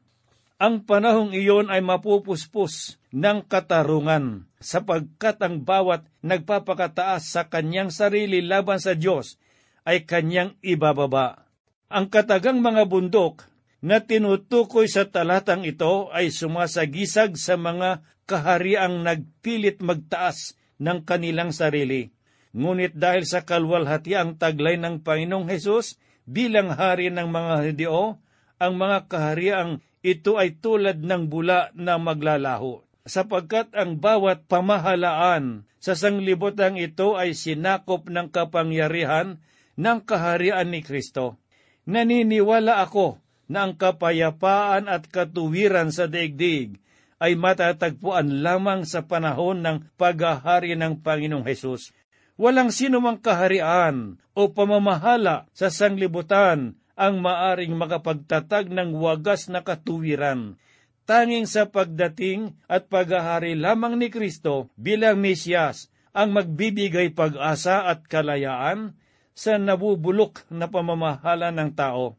ang 0.58 0.82
panahong 0.82 1.38
iyon 1.38 1.70
ay 1.70 1.86
mapupuspos 1.86 2.98
ng 3.14 3.46
katarungan, 3.46 4.50
sapagkat 4.58 5.38
ang 5.46 5.62
bawat 5.62 6.10
nagpapakataas 6.26 7.30
sa 7.30 7.46
kanyang 7.46 7.94
sarili 7.94 8.42
laban 8.42 8.82
sa 8.82 8.98
Diyos 8.98 9.38
ay 9.86 10.10
kanyang 10.10 10.58
ibababa. 10.66 11.47
Ang 11.88 12.12
katagang 12.12 12.60
mga 12.60 12.84
bundok 12.84 13.48
na 13.80 14.04
tinutukoy 14.04 14.92
sa 14.92 15.08
talatang 15.08 15.64
ito 15.64 16.12
ay 16.12 16.36
sumasagisag 16.36 17.40
sa 17.40 17.56
mga 17.56 18.04
kahariang 18.28 19.08
nagpilit 19.08 19.80
magtaas 19.80 20.60
ng 20.84 21.08
kanilang 21.08 21.56
sarili. 21.56 22.12
Ngunit 22.52 22.92
dahil 22.92 23.24
sa 23.24 23.48
kalwalhatiang 23.48 24.36
taglay 24.36 24.76
ng 24.76 25.00
Panginoong 25.00 25.48
Hesus 25.48 25.96
bilang 26.28 26.76
hari 26.76 27.08
ng 27.08 27.32
mga 27.32 27.56
Hudyo, 27.64 28.20
ang 28.60 28.74
mga 28.76 29.08
kahariang 29.08 29.80
ito 30.04 30.36
ay 30.36 30.60
tulad 30.60 31.00
ng 31.00 31.32
bula 31.32 31.72
na 31.72 31.96
maglalaho, 31.96 32.84
sapagkat 33.08 33.72
ang 33.72 33.96
bawat 34.04 34.44
pamahalaan 34.52 35.64
sa 35.80 35.96
sanglibotang 35.96 36.76
ito 36.76 37.16
ay 37.16 37.32
sinakop 37.32 38.12
ng 38.12 38.28
kapangyarihan 38.28 39.40
ng 39.80 39.98
kaharian 40.04 40.68
ni 40.68 40.84
Kristo. 40.84 41.40
Naniniwala 41.88 42.84
ako 42.84 43.24
na 43.48 43.64
ang 43.64 43.80
kapayapaan 43.80 44.92
at 44.92 45.08
katuwiran 45.08 45.88
sa 45.88 46.04
daigdig 46.12 46.84
ay 47.18 47.40
matatagpuan 47.40 48.44
lamang 48.44 48.84
sa 48.84 49.08
panahon 49.08 49.64
ng 49.64 49.88
paghahari 49.96 50.76
ng 50.76 51.00
Panginoong 51.00 51.48
Hesus. 51.48 51.96
Walang 52.38 52.70
sinumang 52.70 53.18
kaharian 53.18 54.20
o 54.38 54.52
pamamahala 54.52 55.50
sa 55.56 55.74
sanglibutan 55.74 56.78
ang 56.94 57.24
maaring 57.24 57.74
makapagtatag 57.74 58.70
ng 58.70 58.94
wagas 59.00 59.50
na 59.50 59.64
katuwiran. 59.64 60.60
Tanging 61.08 61.48
sa 61.48 61.72
pagdating 61.72 62.54
at 62.68 62.92
paghahari 62.92 63.56
lamang 63.56 63.96
ni 63.96 64.12
Kristo 64.12 64.68
bilang 64.76 65.24
Mesyas 65.24 65.88
ang 66.12 66.36
magbibigay 66.36 67.16
pag-asa 67.16 67.88
at 67.88 68.04
kalayaan 68.12 68.94
sa 69.38 69.62
nabubulok 69.62 70.50
na 70.50 70.66
pamamahala 70.66 71.54
ng 71.54 71.78
tao. 71.78 72.18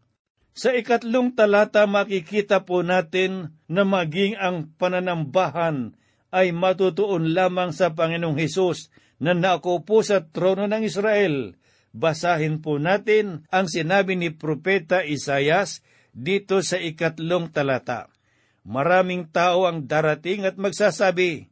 Sa 0.54 0.70
ikatlong 0.70 1.34
talata 1.34 1.82
makikita 1.90 2.62
po 2.62 2.86
natin 2.86 3.58
na 3.66 3.82
maging 3.82 4.38
ang 4.38 4.70
pananambahan 4.78 5.98
ay 6.30 6.54
matutuon 6.54 7.34
lamang 7.34 7.74
sa 7.74 7.90
Panginoong 7.90 8.38
Hesus 8.38 8.94
na 9.18 9.34
naupo 9.34 9.98
sa 10.06 10.22
trono 10.22 10.70
ng 10.70 10.82
Israel 10.86 11.58
basahin 11.98 12.60
po 12.60 12.76
natin 12.78 13.48
ang 13.48 13.66
sinabi 13.66 14.14
ni 14.14 14.30
Propeta 14.30 15.04
Isayas 15.04 15.80
dito 16.12 16.60
sa 16.62 16.76
ikatlong 16.78 17.50
talata. 17.50 18.10
Maraming 18.68 19.32
tao 19.32 19.64
ang 19.64 19.88
darating 19.88 20.44
at 20.44 20.60
magsasabi, 20.60 21.48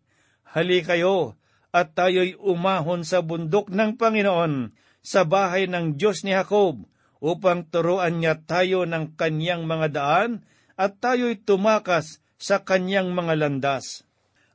Hali 0.46 0.80
kayo 0.84 1.36
at 1.72 1.92
tayo'y 1.92 2.38
umahon 2.40 3.04
sa 3.04 3.20
bundok 3.20 3.68
ng 3.68 4.00
Panginoon, 4.00 4.72
sa 5.06 5.22
bahay 5.22 5.70
ng 5.70 5.94
Diyos 5.94 6.26
ni 6.26 6.34
Jacob, 6.34 6.82
upang 7.22 7.62
turuan 7.70 8.18
niya 8.18 8.42
tayo 8.42 8.82
ng 8.82 9.14
kanyang 9.14 9.62
mga 9.62 9.88
daan 9.94 10.42
at 10.74 10.98
tayo'y 10.98 11.38
tumakas 11.46 12.18
sa 12.36 12.66
kanyang 12.66 13.14
mga 13.14 13.38
landas. 13.38 14.02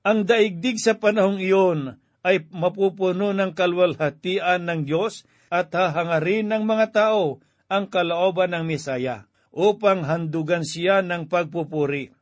Ang 0.03 0.27
daigdig 0.27 0.77
sa 0.77 0.99
panahong 0.99 1.39
iyon 1.39 1.97
ay 2.21 2.45
mapupuno 2.51 3.33
ng 3.33 3.55
kalwalhatian 3.55 4.67
ng 4.67 4.85
Diyos 4.85 5.25
at 5.49 5.73
hahangarin 5.73 6.53
ng 6.53 6.63
mga 6.67 6.87
tao 6.93 7.41
ang 7.71 7.89
kalooban 7.89 8.53
ng 8.53 8.67
Misaya 8.67 9.25
upang 9.55 10.05
handugan 10.05 10.67
siya 10.67 11.01
ng 11.01 11.31
pagpupuri. 11.31 12.13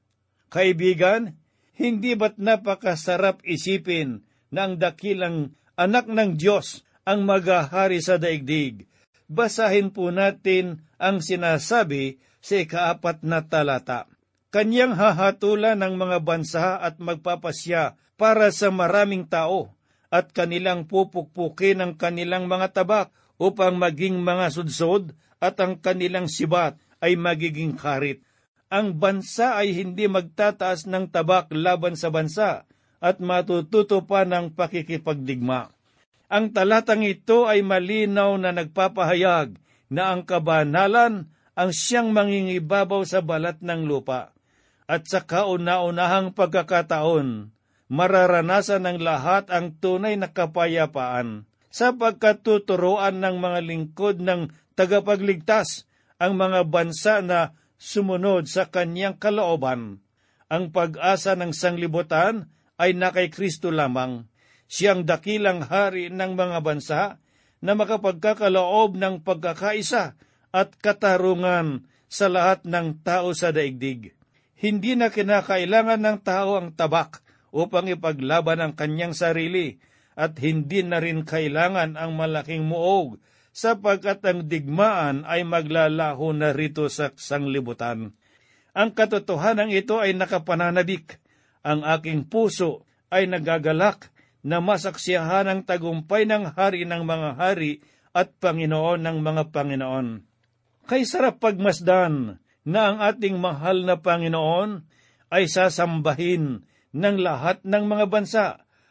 Kaibigan, 0.50 1.36
hindi 1.76 2.16
ba't 2.16 2.40
napakasarap 2.40 3.44
isipin 3.44 4.24
na 4.50 4.70
ang 4.70 4.82
dakilang 4.82 5.56
anak 5.78 6.10
ng 6.10 6.36
Diyos 6.36 6.84
ang 7.10 7.26
magahari 7.26 7.98
sa 8.06 8.22
daigdig? 8.22 8.86
Basahin 9.26 9.90
po 9.90 10.14
natin 10.14 10.86
ang 11.02 11.26
sinasabi 11.26 12.22
sa 12.38 12.62
ikaapat 12.62 13.26
na 13.26 13.42
talata. 13.42 14.06
Kanyang 14.54 14.94
hahatulan 14.94 15.82
ng 15.82 15.98
mga 15.98 16.18
bansa 16.22 16.78
at 16.78 17.02
magpapasya 17.02 17.98
para 18.14 18.54
sa 18.54 18.70
maraming 18.70 19.26
tao 19.26 19.74
at 20.14 20.34
kanilang 20.34 20.86
pupukpukin 20.86 21.82
ang 21.82 21.94
kanilang 21.98 22.46
mga 22.50 22.82
tabak 22.82 23.14
upang 23.38 23.78
maging 23.78 24.22
mga 24.22 24.54
sudsod 24.54 25.14
at 25.38 25.58
ang 25.62 25.78
kanilang 25.78 26.26
sibat 26.26 26.78
ay 27.02 27.14
magiging 27.18 27.78
karit. 27.78 28.22
Ang 28.70 28.98
bansa 28.98 29.58
ay 29.58 29.74
hindi 29.74 30.06
magtataas 30.06 30.86
ng 30.86 31.10
tabak 31.10 31.50
laban 31.54 31.98
sa 31.98 32.14
bansa 32.14 32.70
at 33.02 33.18
matututo 33.18 34.06
pa 34.06 34.26
ng 34.26 34.54
pakikipagdigma. 34.54 35.79
Ang 36.30 36.54
talatang 36.54 37.02
ito 37.02 37.50
ay 37.50 37.66
malinaw 37.66 38.38
na 38.38 38.54
nagpapahayag 38.54 39.58
na 39.90 40.14
ang 40.14 40.22
kabanalan 40.22 41.26
ang 41.58 41.72
siyang 41.74 42.14
mangingibabaw 42.14 43.02
sa 43.02 43.26
balat 43.26 43.58
ng 43.66 43.90
lupa. 43.90 44.38
At 44.86 45.10
sa 45.10 45.26
kauna-unahang 45.26 46.38
pagkakataon, 46.38 47.50
mararanasan 47.90 48.86
ng 48.86 49.00
lahat 49.02 49.50
ang 49.50 49.74
tunay 49.82 50.22
na 50.22 50.30
kapayapaan 50.30 51.50
sapagkat 51.74 52.46
tuturuan 52.46 53.18
ng 53.18 53.42
mga 53.42 53.60
lingkod 53.66 54.22
ng 54.22 54.54
tagapagligtas 54.78 55.90
ang 56.22 56.38
mga 56.38 56.62
bansa 56.70 57.26
na 57.26 57.58
sumunod 57.82 58.46
sa 58.46 58.70
kanyang 58.70 59.18
kalooban. 59.18 60.06
Ang 60.46 60.70
pag-asa 60.70 61.34
ng 61.34 61.58
sanglibutan 61.58 62.54
ay 62.78 62.94
na 62.94 63.10
kay 63.10 63.34
Kristo 63.34 63.74
lamang. 63.74 64.29
Siyang 64.70 65.02
dakilang 65.02 65.66
hari 65.66 66.14
ng 66.14 66.38
mga 66.38 66.60
bansa 66.62 67.18
na 67.60 67.74
makapagkakaloob 67.74 68.96
ng 69.02 69.26
pagkakaisa 69.26 70.14
at 70.54 70.70
katarungan 70.78 71.90
sa 72.06 72.30
lahat 72.30 72.62
ng 72.70 73.02
tao 73.02 73.34
sa 73.34 73.50
daigdig. 73.50 74.14
Hindi 74.54 74.94
na 74.94 75.10
kinakailangan 75.10 76.02
ng 76.06 76.18
tao 76.22 76.62
ang 76.62 76.70
tabak 76.78 77.26
upang 77.50 77.90
ipaglaban 77.90 78.62
ang 78.62 78.74
kanyang 78.78 79.18
sarili 79.18 79.82
at 80.14 80.38
hindi 80.38 80.86
na 80.86 81.02
rin 81.02 81.26
kailangan 81.26 81.98
ang 81.98 82.14
malaking 82.14 82.68
muog 82.68 83.18
sapagkat 83.56 84.22
ang 84.22 84.46
digmaan 84.46 85.26
ay 85.26 85.48
maglalaho 85.48 86.30
na 86.36 86.54
rito 86.54 86.86
sa 86.92 87.10
sanglibutan. 87.18 88.14
Ang 88.76 88.90
katotohanan 88.94 89.74
ito 89.74 89.98
ay 89.98 90.14
nakapananabik. 90.14 91.18
Ang 91.66 91.84
aking 91.84 92.30
puso 92.30 92.86
ay 93.10 93.26
nagagalak 93.26 94.14
na 94.46 94.64
masaksiyahan 94.64 95.48
ang 95.48 95.62
tagumpay 95.68 96.24
ng 96.24 96.56
hari 96.56 96.88
ng 96.88 97.04
mga 97.04 97.30
hari 97.36 97.84
at 98.16 98.34
Panginoon 98.40 99.04
ng 99.04 99.18
mga 99.20 99.44
Panginoon. 99.52 100.08
Kay 100.90 101.06
sarap 101.06 101.44
pagmasdan 101.44 102.42
na 102.66 102.80
ang 102.90 102.98
ating 103.04 103.38
mahal 103.38 103.86
na 103.86 104.00
Panginoon 104.00 104.84
ay 105.30 105.46
sasambahin 105.46 106.66
ng 106.96 107.18
lahat 107.22 107.62
ng 107.62 107.84
mga 107.86 108.06
bansa 108.10 108.48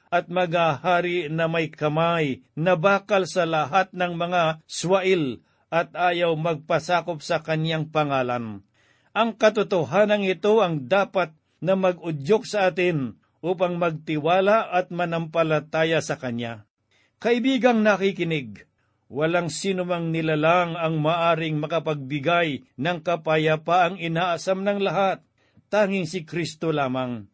at 0.09 0.31
magahari 0.33 1.29
na 1.29 1.51
may 1.51 1.69
kamay 1.69 2.41
na 2.57 2.79
bakal 2.79 3.29
sa 3.29 3.45
lahat 3.45 3.93
ng 3.93 4.17
mga 4.17 4.65
swail 4.65 5.45
at 5.69 5.93
ayaw 5.93 6.33
magpasakop 6.33 7.21
sa 7.21 7.45
kanyang 7.45 7.93
pangalan. 7.93 8.65
Ang 9.13 9.31
katotohanan 9.37 10.25
ito 10.25 10.65
ang 10.65 10.89
dapat 10.89 11.35
na 11.61 11.77
mag-udyok 11.77 12.47
sa 12.49 12.73
atin 12.73 13.19
upang 13.44 13.79
magtiwala 13.79 14.70
at 14.72 14.90
manampalataya 14.90 16.03
sa 16.03 16.18
Kanya. 16.18 16.66
Kaibigang 17.18 17.83
nakikinig, 17.83 18.68
Walang 19.09 19.48
sinumang 19.48 20.12
nilalang 20.12 20.77
ang 20.77 21.01
maaring 21.01 21.57
makapagbigay 21.57 22.68
ng 22.77 22.98
kapayapaang 23.01 23.96
inaasam 23.96 24.61
ng 24.61 24.85
lahat, 24.85 25.24
tanging 25.72 26.05
si 26.05 26.29
Kristo 26.29 26.77
lamang. 26.77 27.24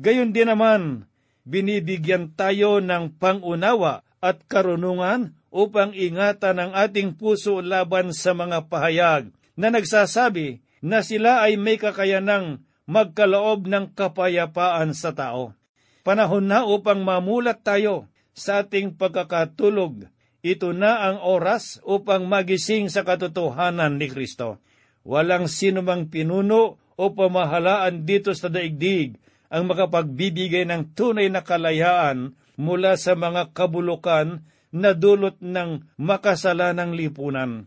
Gayon 0.00 0.32
din 0.32 0.48
naman, 0.48 1.04
binibigyan 1.44 2.32
tayo 2.32 2.80
ng 2.80 3.20
pangunawa 3.20 4.08
at 4.24 4.40
karunungan 4.48 5.36
upang 5.52 5.92
ingatan 5.92 6.64
ang 6.64 6.72
ating 6.72 7.20
puso 7.20 7.60
laban 7.60 8.16
sa 8.16 8.32
mga 8.32 8.64
pahayag 8.72 9.28
na 9.52 9.68
nagsasabi 9.68 10.64
na 10.80 11.04
sila 11.04 11.44
ay 11.44 11.60
may 11.60 11.76
kakayanang 11.76 12.64
magkaloob 12.88 13.68
ng 13.68 13.92
kapayapaan 13.92 14.96
sa 14.96 15.12
tao. 15.12 15.52
Panahon 16.02 16.48
na 16.48 16.64
upang 16.64 17.04
mamulat 17.04 17.60
tayo 17.60 18.08
sa 18.32 18.64
ating 18.64 18.96
pagkakatulog 18.96 20.08
ito 20.38 20.70
na 20.70 21.10
ang 21.10 21.18
oras 21.20 21.82
upang 21.82 22.30
magising 22.30 22.86
sa 22.86 23.02
katotohanan 23.02 23.98
ni 23.98 24.06
Kristo. 24.06 24.62
Walang 25.02 25.50
sinumang 25.50 26.08
pinuno 26.08 26.78
o 26.94 27.04
pamahalaan 27.10 28.06
dito 28.06 28.30
sa 28.32 28.46
daigdig 28.46 29.18
ang 29.50 29.66
makapagbibigay 29.66 30.62
ng 30.68 30.94
tunay 30.94 31.26
na 31.26 31.42
kalayaan 31.42 32.38
mula 32.54 32.94
sa 32.94 33.18
mga 33.18 33.50
kabulukan 33.50 34.46
na 34.70 34.92
dulot 34.92 35.40
ng 35.40 35.88
makasalanang 35.96 36.92
lipunan. 36.94 37.66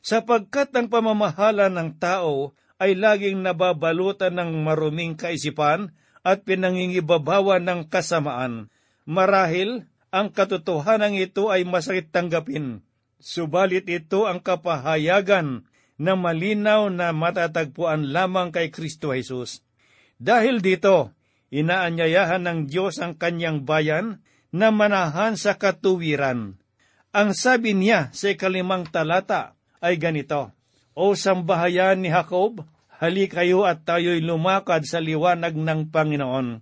Sapagkat 0.00 0.72
ang 0.74 0.88
pamamahala 0.88 1.68
ng 1.68 2.00
tao 2.00 2.56
ay 2.80 2.96
laging 2.96 3.44
nababalutan 3.44 4.40
ng 4.40 4.64
maruming 4.64 5.14
kaisipan 5.14 5.92
at 6.24 6.48
pinangingibabawan 6.48 7.60
ng 7.60 7.80
kasamaan. 7.92 8.72
Marahil 9.04 9.84
ang 10.08 10.32
katotohanan 10.32 11.14
ito 11.14 11.52
ay 11.52 11.68
masakit 11.68 12.08
tanggapin. 12.08 12.80
Subalit 13.20 13.84
ito 13.86 14.24
ang 14.24 14.40
kapahayagan 14.40 15.68
na 16.00 16.16
malinaw 16.16 16.88
na 16.88 17.12
matatagpuan 17.12 18.08
lamang 18.08 18.48
kay 18.48 18.72
Kristo 18.72 19.12
Jesus. 19.12 19.60
Dahil 20.16 20.64
dito, 20.64 21.12
inaanyayahan 21.52 22.40
ng 22.40 22.58
Diyos 22.64 22.96
ang 23.04 23.20
kanyang 23.20 23.68
bayan 23.68 24.24
na 24.48 24.72
manahan 24.72 25.36
sa 25.36 25.60
katuwiran. 25.60 26.56
Ang 27.12 27.28
sabi 27.36 27.76
niya 27.76 28.08
sa 28.16 28.32
ikalimang 28.32 28.88
talata 28.88 29.58
ay 29.84 30.00
ganito, 30.00 30.56
O 30.94 31.14
sambahayan 31.14 32.02
ni 32.02 32.10
Jacob, 32.10 32.66
hali 32.98 33.30
kayo 33.30 33.62
at 33.64 33.86
tayo'y 33.86 34.20
lumakad 34.20 34.82
sa 34.84 34.98
liwanag 34.98 35.54
ng 35.54 35.88
Panginoon. 35.88 36.60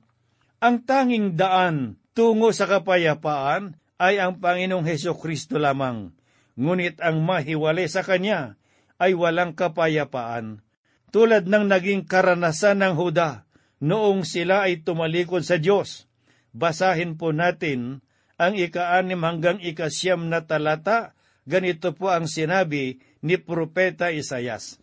Ang 0.58 0.76
tanging 0.84 1.38
daan 1.38 1.96
tungo 2.12 2.50
sa 2.52 2.66
kapayapaan 2.66 3.78
ay 3.98 4.20
ang 4.22 4.38
Panginoong 4.38 4.86
Heso 4.86 5.14
Kristo 5.16 5.58
lamang. 5.58 6.14
Ngunit 6.58 6.98
ang 6.98 7.22
mahiwalay 7.22 7.86
sa 7.86 8.02
Kanya 8.02 8.58
ay 8.98 9.14
walang 9.14 9.54
kapayapaan. 9.54 10.62
Tulad 11.14 11.46
ng 11.46 11.70
naging 11.70 12.04
karanasan 12.04 12.82
ng 12.84 12.94
Huda 12.98 13.46
noong 13.80 14.26
sila 14.26 14.66
ay 14.66 14.82
tumalikod 14.82 15.46
sa 15.46 15.56
Diyos. 15.56 16.10
Basahin 16.50 17.14
po 17.14 17.30
natin 17.30 18.02
ang 18.36 18.58
ikaanim 18.58 19.22
hanggang 19.22 19.58
ikasyam 19.62 20.26
na 20.26 20.44
talata. 20.44 21.14
Ganito 21.48 21.94
po 21.96 22.12
ang 22.12 22.28
sinabi 22.28 23.00
ni 23.22 23.40
Propeta 23.40 24.10
Isayas. 24.14 24.78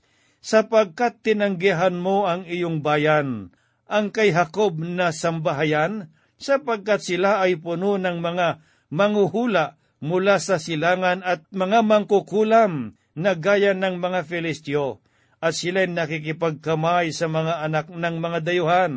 Sapagkat 0.46 1.26
tinanggihan 1.26 1.98
mo 1.98 2.30
ang 2.30 2.46
iyong 2.46 2.86
bayan, 2.86 3.50
ang 3.90 4.14
kay 4.14 4.30
Jacob 4.34 4.78
na 4.78 5.10
sambahayan, 5.10 6.14
sapagkat 6.38 7.02
sila 7.02 7.42
ay 7.42 7.58
puno 7.58 7.98
ng 7.98 8.22
mga 8.22 8.62
manguhula 8.94 9.82
mula 10.04 10.38
sa 10.38 10.62
silangan 10.62 11.26
at 11.26 11.48
mga 11.50 11.82
mangkukulam 11.82 12.94
na 13.16 13.32
gaya 13.34 13.74
ng 13.74 13.98
mga 13.98 14.28
Filistyo, 14.28 15.00
at 15.40 15.56
sila'y 15.56 15.90
nakikipagkamay 15.90 17.10
sa 17.16 17.32
mga 17.32 17.64
anak 17.66 17.88
ng 17.90 18.16
mga 18.20 18.40
dayuhan. 18.44 18.94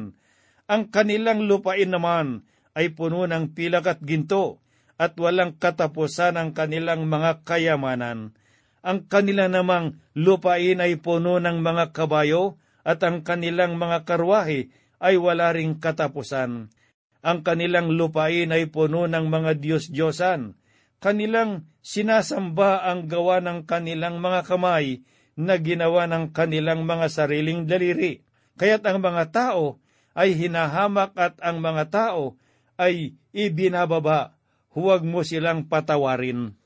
Ang 0.68 0.82
kanilang 0.92 1.48
lupain 1.48 1.88
naman 1.88 2.44
ay 2.76 2.92
puno 2.92 3.24
ng 3.24 3.56
pilak 3.56 3.88
at 3.88 4.00
ginto, 4.04 4.60
at 4.98 5.14
walang 5.16 5.54
katapusan 5.56 6.34
ang 6.34 6.50
kanilang 6.52 7.06
mga 7.06 7.46
kayamanan. 7.46 8.34
Ang 8.82 9.10
kanila 9.10 9.50
namang 9.50 9.98
lupain 10.14 10.78
ay 10.78 10.98
puno 11.02 11.42
ng 11.42 11.58
mga 11.58 11.90
kabayo, 11.90 12.58
at 12.88 13.04
ang 13.04 13.20
kanilang 13.20 13.76
mga 13.76 14.08
karwahe 14.08 14.72
ay 14.98 15.14
wala 15.20 15.52
ring 15.52 15.76
katapusan. 15.76 16.72
Ang 17.20 17.38
kanilang 17.44 17.92
lupain 17.92 18.48
ay 18.48 18.70
puno 18.72 19.04
ng 19.04 19.26
mga 19.28 19.60
Diyos-Diyosan. 19.60 20.56
Kanilang 20.98 21.68
sinasamba 21.84 22.82
ang 22.88 23.06
gawa 23.06 23.38
ng 23.44 23.68
kanilang 23.68 24.18
mga 24.18 24.46
kamay 24.48 25.04
na 25.38 25.54
ginawa 25.62 26.10
ng 26.10 26.34
kanilang 26.34 26.82
mga 26.82 27.06
sariling 27.06 27.62
daliri. 27.68 28.26
kaya't 28.58 28.82
ang 28.82 28.98
mga 28.98 29.30
tao 29.30 29.78
ay 30.18 30.34
hinahamak 30.34 31.14
at 31.14 31.38
ang 31.38 31.62
mga 31.62 31.94
tao 31.94 32.34
ay 32.74 33.14
ibinababa. 33.30 34.34
Huwag 34.74 35.06
mo 35.06 35.22
silang 35.22 35.70
patawarin. 35.70 36.57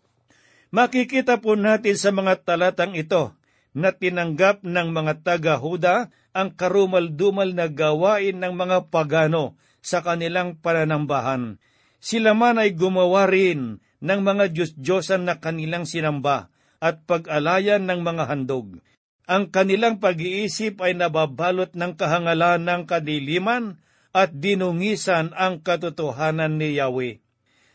Makikita 0.73 1.37
po 1.37 1.53
natin 1.53 2.01
sa 2.01 2.17
mga 2.17 2.49
talatang 2.49 2.97
ito 2.97 3.37
na 3.77 3.93
tinanggap 3.93 4.65
ng 4.65 4.89
mga 4.89 5.21
taga-Huda 5.21 6.09
ang 6.33 6.49
karumal-dumal 6.57 7.53
na 7.53 7.69
gawain 7.69 8.41
ng 8.41 8.57
mga 8.57 8.89
pagano 8.89 9.53
sa 9.85 10.01
kanilang 10.01 10.57
pananambahan. 10.57 11.61
Sila 12.01 12.33
man 12.33 12.57
ay 12.57 12.73
gumawa 12.73 13.29
rin 13.29 13.85
ng 14.01 14.21
mga 14.25 14.49
Diyos-Diyosan 14.57 15.29
na 15.29 15.39
kanilang 15.39 15.85
sinamba 15.85 16.49
at 16.81 17.05
pag-alayan 17.05 17.85
ng 17.85 18.01
mga 18.01 18.33
handog. 18.33 18.81
Ang 19.29 19.53
kanilang 19.53 20.01
pag-iisip 20.01 20.83
ay 20.83 20.97
nababalot 20.99 21.77
ng 21.77 21.93
kahangalan 21.95 22.65
ng 22.65 22.83
kadiliman 22.89 23.79
at 24.11 24.35
dinungisan 24.35 25.37
ang 25.37 25.63
katotohanan 25.63 26.59
ni 26.59 26.81
Yahweh. 26.81 27.22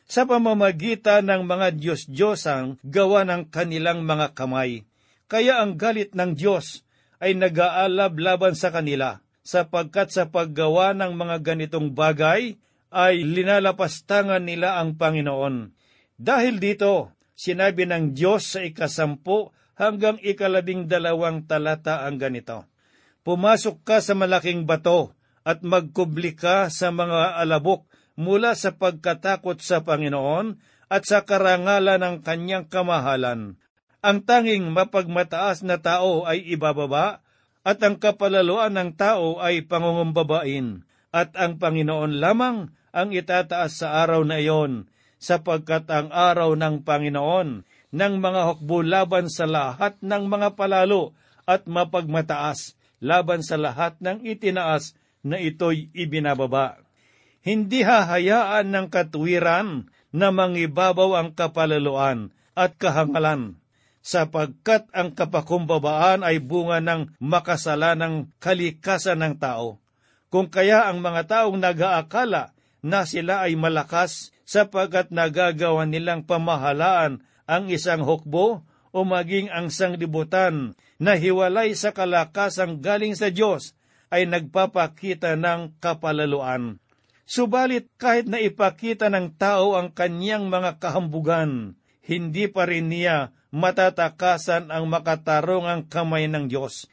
Sa 0.08 0.24
pamamagitan 0.24 1.28
ng 1.28 1.44
mga 1.44 1.76
Diyos-Diyosang 1.76 2.80
gawa 2.80 3.28
ng 3.28 3.52
kanilang 3.52 4.08
mga 4.08 4.32
kamay. 4.32 4.88
Kaya 5.28 5.60
ang 5.60 5.76
galit 5.76 6.16
ng 6.16 6.32
Diyos 6.32 6.88
ay 7.20 7.36
nag-aalab 7.36 8.16
laban 8.16 8.56
sa 8.56 8.72
kanila, 8.72 9.20
sapagkat 9.44 10.16
sa 10.16 10.32
paggawa 10.32 10.96
ng 10.96 11.12
mga 11.12 11.44
ganitong 11.44 11.92
bagay 11.92 12.56
ay 12.88 13.16
linalapastangan 13.20 14.48
nila 14.48 14.80
ang 14.80 14.96
Panginoon. 14.96 15.76
Dahil 16.16 16.64
dito, 16.64 17.12
sinabi 17.36 17.84
ng 17.84 18.16
Diyos 18.16 18.56
sa 18.56 18.64
ikasampu 18.64 19.52
hanggang 19.76 20.24
ikalabing 20.24 20.88
dalawang 20.88 21.44
talata 21.44 22.08
ang 22.08 22.16
ganito. 22.16 22.64
Pumasok 23.28 23.84
ka 23.84 24.00
sa 24.00 24.16
malaking 24.16 24.64
bato 24.64 25.12
at 25.44 25.68
magkubli 25.68 26.32
ka 26.32 26.72
sa 26.72 26.96
mga 26.96 27.44
alabok 27.44 27.84
mula 28.18 28.58
sa 28.58 28.74
pagkatakot 28.74 29.62
sa 29.62 29.86
Panginoon 29.86 30.58
at 30.90 31.06
sa 31.06 31.24
karangalan 31.24 32.02
ng 32.02 32.16
kanyang 32.26 32.66
kamahalan. 32.66 33.56
Ang 34.02 34.18
tanging 34.26 34.68
mapagmataas 34.74 35.62
na 35.62 35.78
tao 35.78 36.26
ay 36.26 36.42
ibababa 36.50 37.22
at 37.62 37.78
ang 37.84 38.02
kapalaluan 38.02 38.74
ng 38.74 38.92
tao 38.98 39.38
ay 39.38 39.64
pangungumbabain 39.70 40.82
at 41.14 41.36
ang 41.38 41.62
Panginoon 41.62 42.18
lamang 42.18 42.74
ang 42.96 43.10
itataas 43.14 43.84
sa 43.84 44.02
araw 44.02 44.26
na 44.26 44.42
iyon 44.42 44.90
sapagkat 45.22 45.86
ang 45.92 46.10
araw 46.14 46.56
ng 46.58 46.82
Panginoon 46.82 47.68
ng 47.94 48.14
mga 48.22 48.42
hukbo 48.54 48.86
laban 48.86 49.28
sa 49.28 49.46
lahat 49.50 49.98
ng 50.02 50.24
mga 50.30 50.56
palalo 50.56 51.14
at 51.44 51.66
mapagmataas 51.66 52.78
laban 53.04 53.46
sa 53.46 53.56
lahat 53.60 53.98
ng 54.02 54.26
itinaas 54.26 54.98
na 55.22 55.38
ito'y 55.42 55.92
ibinababa. 55.94 56.87
Hindi 57.48 57.80
hahayaan 57.80 58.76
ng 58.76 58.88
katwiran 58.92 59.88
na 60.12 60.36
mangibabaw 60.36 61.16
ang 61.16 61.32
kapalaluan 61.32 62.36
at 62.52 62.76
kahangalan, 62.76 63.56
sapagkat 64.04 64.92
ang 64.92 65.16
kapakumbabaan 65.16 66.28
ay 66.28 66.44
bunga 66.44 66.84
ng 66.84 67.16
makasalanang 67.24 68.28
kalikasan 68.44 69.24
ng 69.24 69.40
tao. 69.40 69.80
Kung 70.28 70.52
kaya 70.52 70.92
ang 70.92 71.00
mga 71.00 71.24
taong 71.24 71.56
nag-aakala 71.56 72.52
na 72.84 73.08
sila 73.08 73.48
ay 73.48 73.56
malakas 73.56 74.36
sapagkat 74.44 75.16
nagagawa 75.16 75.88
nilang 75.88 76.28
pamahalaan 76.28 77.24
ang 77.48 77.72
isang 77.72 78.04
hukbo 78.04 78.68
o 78.92 79.08
maging 79.08 79.48
ang 79.56 79.72
sanglibutan 79.72 80.76
na 81.00 81.16
hiwalay 81.16 81.72
sa 81.80 81.96
kalakasang 81.96 82.84
galing 82.84 83.16
sa 83.16 83.32
Diyos 83.32 83.72
ay 84.12 84.28
nagpapakita 84.28 85.40
ng 85.40 85.80
kapalaluan. 85.80 86.84
Subalit 87.28 87.92
kahit 88.00 88.26
na 88.32 88.40
ipakita 88.40 89.12
ng 89.12 89.36
tao 89.36 89.76
ang 89.76 89.92
kanyang 89.92 90.48
mga 90.48 90.80
kahambugan, 90.80 91.76
hindi 92.00 92.48
pa 92.48 92.64
rin 92.64 92.88
niya 92.88 93.36
matatakasan 93.52 94.72
ang 94.72 94.88
makatarungang 94.88 95.92
kamay 95.92 96.32
ng 96.32 96.48
Diyos. 96.48 96.88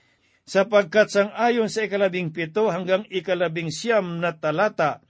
Sapagkat 0.44 1.08
sang 1.08 1.30
ayon 1.32 1.70
sa 1.70 1.86
ikalabing 1.86 2.34
pito 2.34 2.66
hanggang 2.68 3.06
ikalabing 3.08 3.70
siyam 3.70 4.18
na 4.18 4.34
talata, 4.34 5.00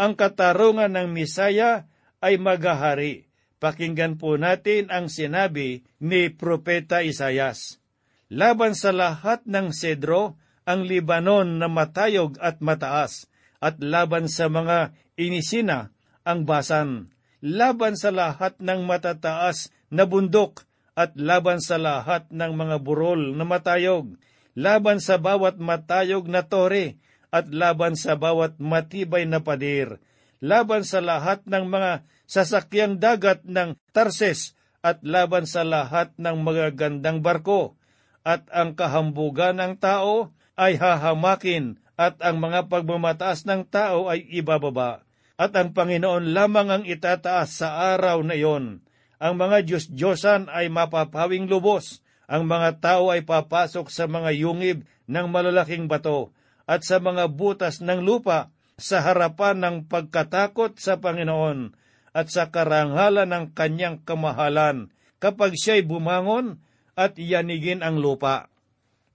ang 0.00 0.16
katarungan 0.16 0.96
ng 0.96 1.12
Misaya 1.12 1.86
ay 2.24 2.40
magahari 2.40 3.30
Pakinggan 3.62 4.18
po 4.18 4.34
natin 4.34 4.90
ang 4.90 5.06
sinabi 5.06 5.86
ni 6.02 6.34
Propeta 6.34 7.06
Isayas. 7.06 7.78
Laban 8.26 8.74
sa 8.74 8.90
lahat 8.90 9.46
ng 9.46 9.70
sedro, 9.70 10.34
ang 10.66 10.82
Libanon 10.82 11.62
na 11.62 11.70
matayog 11.70 12.42
at 12.42 12.58
mataas, 12.58 13.30
at 13.62 13.78
laban 13.78 14.26
sa 14.26 14.50
mga 14.50 14.90
inisina, 15.14 15.94
ang 16.26 16.42
basan. 16.42 17.14
Laban 17.38 17.94
sa 17.94 18.10
lahat 18.10 18.58
ng 18.58 18.82
matataas 18.82 19.70
na 19.86 20.02
bundok, 20.02 20.66
at 20.98 21.14
laban 21.16 21.62
sa 21.62 21.78
lahat 21.80 22.28
ng 22.28 22.52
mga 22.52 22.76
burol 22.82 23.32
na 23.32 23.46
matayog. 23.46 24.18
Laban 24.58 25.00
sa 25.00 25.16
bawat 25.16 25.56
matayog 25.56 26.26
na 26.28 26.44
tore, 26.44 27.00
at 27.32 27.48
laban 27.48 27.96
sa 27.96 28.18
bawat 28.18 28.60
matibay 28.60 29.24
na 29.24 29.40
pader. 29.40 30.02
Laban 30.42 30.84
sa 30.84 31.00
lahat 31.00 31.46
ng 31.48 31.64
mga 31.70 32.04
sasakyang 32.28 33.00
dagat 33.00 33.46
ng 33.46 33.78
Tarses 33.94 34.58
at 34.82 35.00
laban 35.06 35.46
sa 35.46 35.62
lahat 35.62 36.12
ng 36.18 36.36
mga 36.42 36.74
gandang 36.74 37.22
barko, 37.22 37.78
at 38.26 38.44
ang 38.50 38.74
kahambugan 38.74 39.58
ng 39.62 39.78
tao 39.78 40.34
ay 40.58 40.76
hahamakin 40.76 41.81
at 41.96 42.18
ang 42.24 42.40
mga 42.40 42.72
pagmamataas 42.72 43.44
ng 43.44 43.68
tao 43.68 44.08
ay 44.08 44.24
ibababa. 44.32 45.04
At 45.36 45.56
ang 45.58 45.74
Panginoon 45.74 46.32
lamang 46.32 46.68
ang 46.70 46.84
itataas 46.86 47.60
sa 47.60 47.96
araw 47.96 48.22
na 48.22 48.36
iyon. 48.38 48.84
Ang 49.22 49.34
mga 49.38 49.66
Diyos-Diyosan 49.66 50.50
ay 50.50 50.70
mapapawing 50.70 51.46
lubos. 51.46 52.02
Ang 52.30 52.46
mga 52.46 52.78
tao 52.78 53.10
ay 53.10 53.26
papasok 53.26 53.90
sa 53.90 54.06
mga 54.06 54.34
yungib 54.34 54.86
ng 55.10 55.26
malalaking 55.28 55.90
bato 55.90 56.30
at 56.64 56.86
sa 56.86 57.02
mga 57.02 57.28
butas 57.28 57.82
ng 57.82 58.00
lupa 58.02 58.54
sa 58.78 59.02
harapan 59.02 59.58
ng 59.60 59.76
pagkatakot 59.90 60.78
sa 60.78 60.98
Panginoon 60.98 61.74
at 62.12 62.28
sa 62.28 62.48
karangalan 62.52 63.28
ng 63.28 63.44
kanyang 63.56 64.00
kamahalan 64.04 64.92
kapag 65.18 65.56
siya'y 65.56 65.84
bumangon 65.86 66.60
at 66.92 67.16
iyanigin 67.16 67.80
ang 67.80 68.00
lupa. 68.00 68.51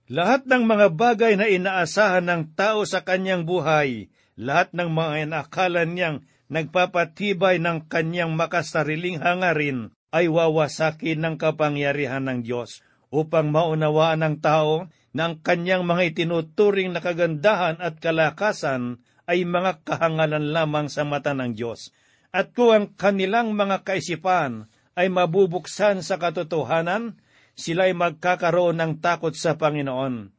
Lahat 0.08 0.48
ng 0.48 0.64
mga 0.64 0.88
bagay 0.96 1.36
na 1.36 1.52
inaasahan 1.52 2.24
ng 2.24 2.56
tao 2.56 2.88
sa 2.88 3.04
kanyang 3.04 3.44
buhay, 3.44 4.08
lahat 4.40 4.72
ng 4.72 4.88
mga 4.88 5.28
inakala 5.28 5.84
niyang 5.84 6.24
nagpapatibay 6.48 7.60
ng 7.60 7.92
kanyang 7.92 8.32
makasariling 8.32 9.20
hangarin, 9.20 9.92
ay 10.16 10.32
wawasakin 10.32 11.20
ng 11.20 11.36
kapangyarihan 11.36 12.24
ng 12.24 12.40
Diyos 12.48 12.80
upang 13.12 13.52
maunawaan 13.52 14.24
ng 14.24 14.36
tao 14.40 14.88
na 15.12 15.28
ang 15.28 15.44
kanyang 15.44 15.84
mga 15.84 16.16
itinuturing 16.16 16.96
na 16.96 17.04
kagandahan 17.04 17.76
at 17.84 18.00
kalakasan 18.00 19.04
ay 19.28 19.44
mga 19.44 19.84
kahangalan 19.84 20.56
lamang 20.56 20.88
sa 20.88 21.04
mata 21.04 21.36
ng 21.36 21.52
Diyos. 21.52 21.92
At 22.32 22.56
kung 22.56 22.72
ang 22.72 22.86
kanilang 22.96 23.52
mga 23.52 23.84
kaisipan 23.84 24.72
ay 24.96 25.12
mabubuksan 25.12 26.00
sa 26.00 26.16
katotohanan, 26.16 27.20
sila 27.58 27.90
ay 27.90 27.98
magkakaroon 27.98 28.78
ng 28.78 28.94
takot 29.02 29.34
sa 29.34 29.58
Panginoon. 29.58 30.30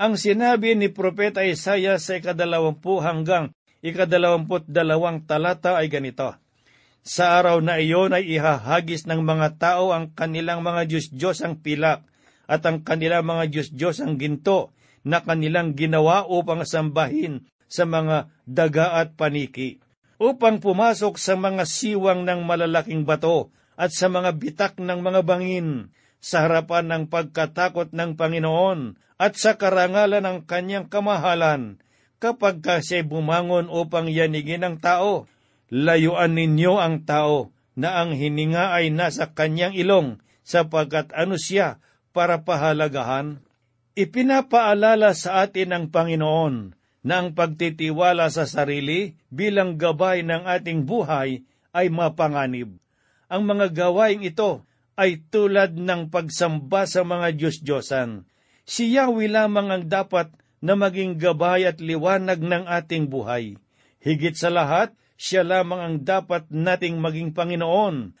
Ang 0.00 0.14
sinabi 0.18 0.74
ni 0.74 0.90
Propeta 0.90 1.46
Isaiah 1.46 1.96
sa 2.02 2.18
ikadalawampu 2.18 2.98
hanggang 2.98 3.54
ikadalawamput 3.80 4.66
dalawang 4.66 5.24
talata 5.24 5.78
ay 5.78 5.86
ganito, 5.86 6.34
Sa 7.06 7.38
araw 7.38 7.62
na 7.64 7.78
iyon 7.78 8.12
ay 8.12 8.36
ihahagis 8.36 9.06
ng 9.06 9.22
mga 9.24 9.56
tao 9.56 9.94
ang 9.94 10.12
kanilang 10.12 10.60
mga 10.60 10.90
Diyos-Diyos 10.90 11.40
ang 11.40 11.62
pilak 11.62 12.04
at 12.50 12.66
ang 12.66 12.82
kanilang 12.82 13.24
mga 13.24 13.48
Diyos-Diyos 13.48 14.02
ang 14.02 14.18
ginto 14.18 14.74
na 15.06 15.22
kanilang 15.24 15.78
ginawa 15.78 16.28
upang 16.28 16.66
sambahin 16.66 17.46
sa 17.70 17.86
mga 17.86 18.28
daga 18.44 18.98
at 19.00 19.16
paniki 19.16 19.80
upang 20.20 20.60
pumasok 20.60 21.16
sa 21.16 21.32
mga 21.32 21.64
siwang 21.64 22.28
ng 22.28 22.44
malalaking 22.44 23.08
bato 23.08 23.48
at 23.80 23.96
sa 23.96 24.12
mga 24.12 24.36
bitak 24.36 24.74
ng 24.76 25.00
mga 25.00 25.24
bangin 25.24 25.88
sa 26.20 26.44
harapan 26.46 26.86
ng 26.86 27.04
pagkatakot 27.08 27.96
ng 27.96 28.14
Panginoon 28.14 29.00
at 29.16 29.36
sa 29.40 29.56
karangalan 29.56 30.24
ng 30.24 30.38
kanyang 30.44 30.86
kamahalan 30.86 31.80
kapag 32.20 32.60
kasi 32.60 33.00
bumangon 33.00 33.72
upang 33.72 34.06
yanigin 34.06 34.62
ang 34.62 34.76
tao. 34.76 35.24
Layuan 35.72 36.36
ninyo 36.36 36.76
ang 36.76 37.08
tao 37.08 37.50
na 37.74 38.04
ang 38.04 38.12
hininga 38.12 38.76
ay 38.76 38.92
nasa 38.92 39.32
kanyang 39.32 39.72
ilong 39.72 40.20
sapagkat 40.44 41.10
ano 41.16 41.40
siya 41.40 41.80
para 42.12 42.44
pahalagahan. 42.44 43.40
Ipinapaalala 43.96 45.16
sa 45.16 45.46
atin 45.46 45.72
ng 45.72 45.84
Panginoon 45.88 46.54
na 47.00 47.14
ang 47.24 47.32
pagtitiwala 47.32 48.28
sa 48.28 48.44
sarili 48.44 49.16
bilang 49.32 49.80
gabay 49.80 50.20
ng 50.20 50.44
ating 50.44 50.84
buhay 50.84 51.42
ay 51.72 51.86
mapanganib. 51.88 52.76
Ang 53.30 53.42
mga 53.46 53.72
gawaing 53.72 54.26
ito 54.26 54.66
ay 55.00 55.24
tulad 55.32 55.80
ng 55.80 56.12
pagsamba 56.12 56.84
sa 56.84 57.00
mga 57.08 57.32
Diyos-Diyosan. 57.32 58.28
Si 58.68 58.92
Yahweh 58.92 59.32
lamang 59.32 59.72
ang 59.72 59.84
dapat 59.88 60.28
na 60.60 60.76
maging 60.76 61.16
gabay 61.16 61.64
at 61.64 61.80
liwanag 61.80 62.44
ng 62.44 62.68
ating 62.68 63.08
buhay. 63.08 63.56
Higit 64.04 64.36
sa 64.36 64.52
lahat, 64.52 64.92
siya 65.16 65.40
lamang 65.40 65.80
ang 65.80 65.96
dapat 66.04 66.52
nating 66.52 67.00
maging 67.00 67.32
Panginoon. 67.32 68.12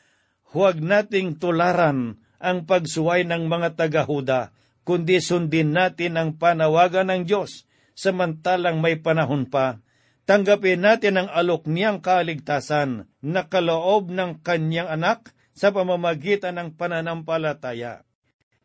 Huwag 0.56 0.80
nating 0.80 1.36
tularan 1.36 2.16
ang 2.40 2.64
pagsuway 2.64 3.28
ng 3.28 3.44
mga 3.44 3.76
tagahuda, 3.76 4.56
kundi 4.88 5.20
sundin 5.20 5.76
natin 5.76 6.16
ang 6.16 6.40
panawagan 6.40 7.12
ng 7.12 7.22
Diyos, 7.28 7.68
samantalang 7.92 8.80
may 8.80 8.96
panahon 8.96 9.44
pa. 9.44 9.84
Tanggapin 10.24 10.80
natin 10.80 11.20
ang 11.20 11.28
alok 11.28 11.68
niyang 11.68 12.00
kaligtasan 12.00 13.04
na 13.20 13.44
kaloob 13.52 14.08
ng 14.08 14.40
kanyang 14.40 14.88
anak 14.88 15.36
sa 15.60 15.76
pamamagitan 15.76 16.56
ng 16.56 16.72
pananampalataya. 16.72 18.08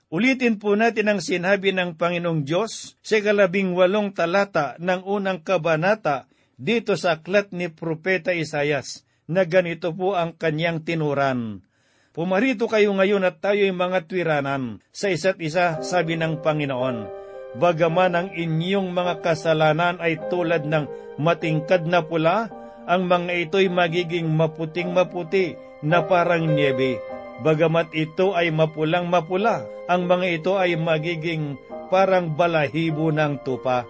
Ulitin 0.08 0.56
po 0.56 0.80
natin 0.80 1.12
ang 1.12 1.20
sinabi 1.20 1.76
ng 1.76 2.00
Panginoong 2.00 2.48
Diyos 2.48 2.96
sa 3.04 3.20
kalabing 3.20 3.76
walong 3.76 4.16
talata 4.16 4.80
ng 4.80 5.04
unang 5.04 5.44
kabanata 5.44 6.32
dito 6.56 6.96
sa 6.96 7.20
aklat 7.20 7.52
ni 7.52 7.68
Propeta 7.68 8.32
Isayas 8.32 9.04
na 9.28 9.44
ganito 9.44 9.92
po 9.92 10.16
ang 10.16 10.32
kanyang 10.40 10.88
tinuran. 10.88 11.68
Pumarito 12.16 12.72
kayo 12.72 12.96
ngayon 12.96 13.28
at 13.28 13.44
tayo'y 13.44 13.76
mga 13.76 14.08
twiranan 14.08 14.80
sa 14.96 15.12
isa't 15.12 15.36
isa, 15.44 15.84
sabi 15.84 16.16
ng 16.16 16.40
Panginoon. 16.40 17.12
Bagaman 17.60 18.16
ang 18.16 18.30
inyong 18.32 18.96
mga 18.96 19.20
kasalanan 19.20 20.00
ay 20.00 20.16
tulad 20.32 20.64
ng 20.64 20.88
matingkad 21.20 21.84
na 21.92 22.08
pula, 22.08 22.48
ang 22.88 23.12
mga 23.12 23.52
ito'y 23.52 23.68
magiging 23.68 24.32
maputing 24.32 24.96
maputi 24.96 25.60
na 25.86 26.02
parang 26.02 26.50
niebe. 26.50 26.98
Bagamat 27.46 27.94
ito 27.94 28.34
ay 28.34 28.50
mapulang 28.50 29.06
mapula, 29.06 29.70
ang 29.86 30.10
mga 30.10 30.28
ito 30.34 30.54
ay 30.58 30.74
magiging 30.74 31.62
parang 31.94 32.34
balahibo 32.34 33.14
ng 33.14 33.34
tupa. 33.46 33.86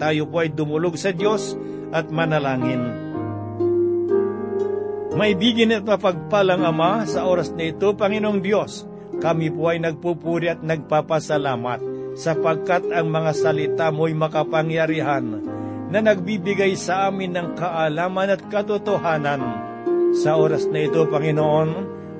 Tayo 0.00 0.22
po 0.30 0.36
ay 0.40 0.48
dumulog 0.54 0.96
sa 0.96 1.10
Diyos 1.10 1.58
at 1.90 2.08
manalangin. 2.08 3.10
Maibigin 5.10 5.76
at 5.76 5.84
mapagpalang 5.84 6.64
Ama, 6.64 7.04
sa 7.04 7.28
oras 7.28 7.52
na 7.52 7.68
ito, 7.68 7.92
Panginoong 7.92 8.40
Diyos, 8.40 8.88
kami 9.20 9.52
po 9.52 9.68
ay 9.68 9.82
nagpupuri 9.82 10.48
at 10.48 10.64
nagpapasalamat 10.64 11.84
sapagkat 12.16 12.88
ang 12.88 13.12
mga 13.12 13.32
salita 13.36 13.92
mo'y 13.92 14.16
makapangyarihan 14.16 15.59
na 15.90 15.98
nagbibigay 15.98 16.78
sa 16.78 17.10
amin 17.10 17.34
ng 17.34 17.48
kaalaman 17.58 18.38
at 18.38 18.42
katotohanan. 18.46 19.42
Sa 20.22 20.38
oras 20.38 20.70
na 20.70 20.86
ito, 20.86 21.02
Panginoon, 21.06 21.70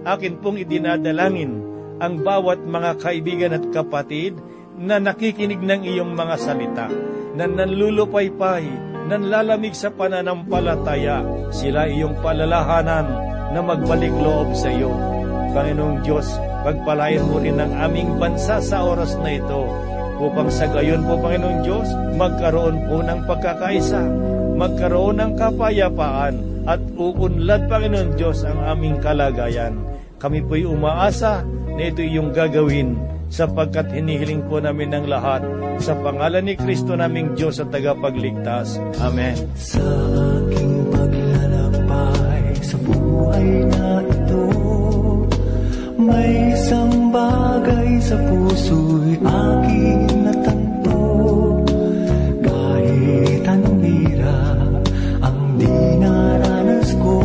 akin 0.03 0.43
pong 0.43 0.59
idinadalangin 0.59 1.63
ang 2.03 2.23
bawat 2.27 2.67
mga 2.67 2.91
kaibigan 2.99 3.55
at 3.55 3.65
kapatid 3.71 4.35
na 4.75 4.99
nakikinig 4.99 5.63
ng 5.63 5.87
iyong 5.87 6.13
mga 6.17 6.37
salita, 6.41 6.87
na 7.37 7.45
nanlulupaypay 7.47 8.91
nanlalamig 9.11 9.75
sa 9.75 9.91
pananampalataya, 9.91 11.51
sila 11.51 11.91
iyong 11.91 12.23
palalahanan 12.23 13.07
na 13.51 13.61
magbalik 13.61 14.15
loob 14.15 14.55
sa 14.55 14.71
iyo. 14.71 14.95
Panginoong 15.51 16.07
Diyos, 16.07 16.31
pagpalayan 16.63 17.27
mo 17.27 17.43
rin 17.43 17.59
ang 17.59 17.75
aming 17.75 18.23
bansa 18.23 18.63
sa 18.63 18.87
oras 18.87 19.19
na 19.19 19.35
ito, 19.35 19.67
upang 20.21 20.53
sa 20.53 20.69
gayon 20.69 21.03
po, 21.09 21.17
Panginoong 21.17 21.61
Diyos, 21.65 21.89
magkaroon 22.21 22.77
po 22.85 23.01
ng 23.01 23.21
pagkakaisa, 23.25 24.03
magkaroon 24.61 25.17
ng 25.19 25.33
kapayapaan, 25.41 26.35
at 26.69 26.81
uunlad, 27.01 27.65
Panginoong 27.73 28.13
Diyos, 28.21 28.45
ang 28.45 28.61
aming 28.69 29.01
kalagayan. 29.01 29.81
Kami 30.21 30.45
po'y 30.45 30.69
umaasa 30.69 31.41
na 31.73 31.83
ito 31.89 32.05
yung 32.05 32.37
gagawin 32.37 33.01
sapagkat 33.31 33.89
hinihiling 33.95 34.45
po 34.51 34.61
namin 34.61 34.93
ng 34.93 35.07
lahat 35.09 35.41
sa 35.81 35.97
pangalan 35.97 36.45
ni 36.45 36.59
Kristo 36.59 36.99
naming 36.99 37.33
Diyos 37.39 37.63
at 37.63 37.73
tagapagligtas. 37.73 38.77
Amen. 39.01 39.39
Sa 39.57 39.81
aking 39.81 40.93
paglalakbay 40.93 42.45
sa 42.61 42.77
buhay 42.85 43.49
na 43.71 44.00
May 46.11 46.59
isang 46.59 47.15
bagay 47.15 48.03
sa 48.03 48.19
puso'y 48.19 49.23
aking 49.23 50.27
natanto 50.27 50.99
Kahit 52.43 53.47
anong 53.47 53.79
hirap 53.87 54.83
ang 55.23 55.41
dinaranas 55.55 56.91
ko 56.99 57.19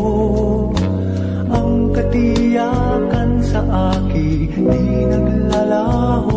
Ang 1.50 1.90
katiyakan 1.98 3.42
sa 3.42 3.62
akin 3.98 4.54
di 4.54 4.86
naglalaho 5.10 6.35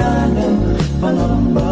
pangalanan, 0.00 0.54
pangamba 1.00 1.69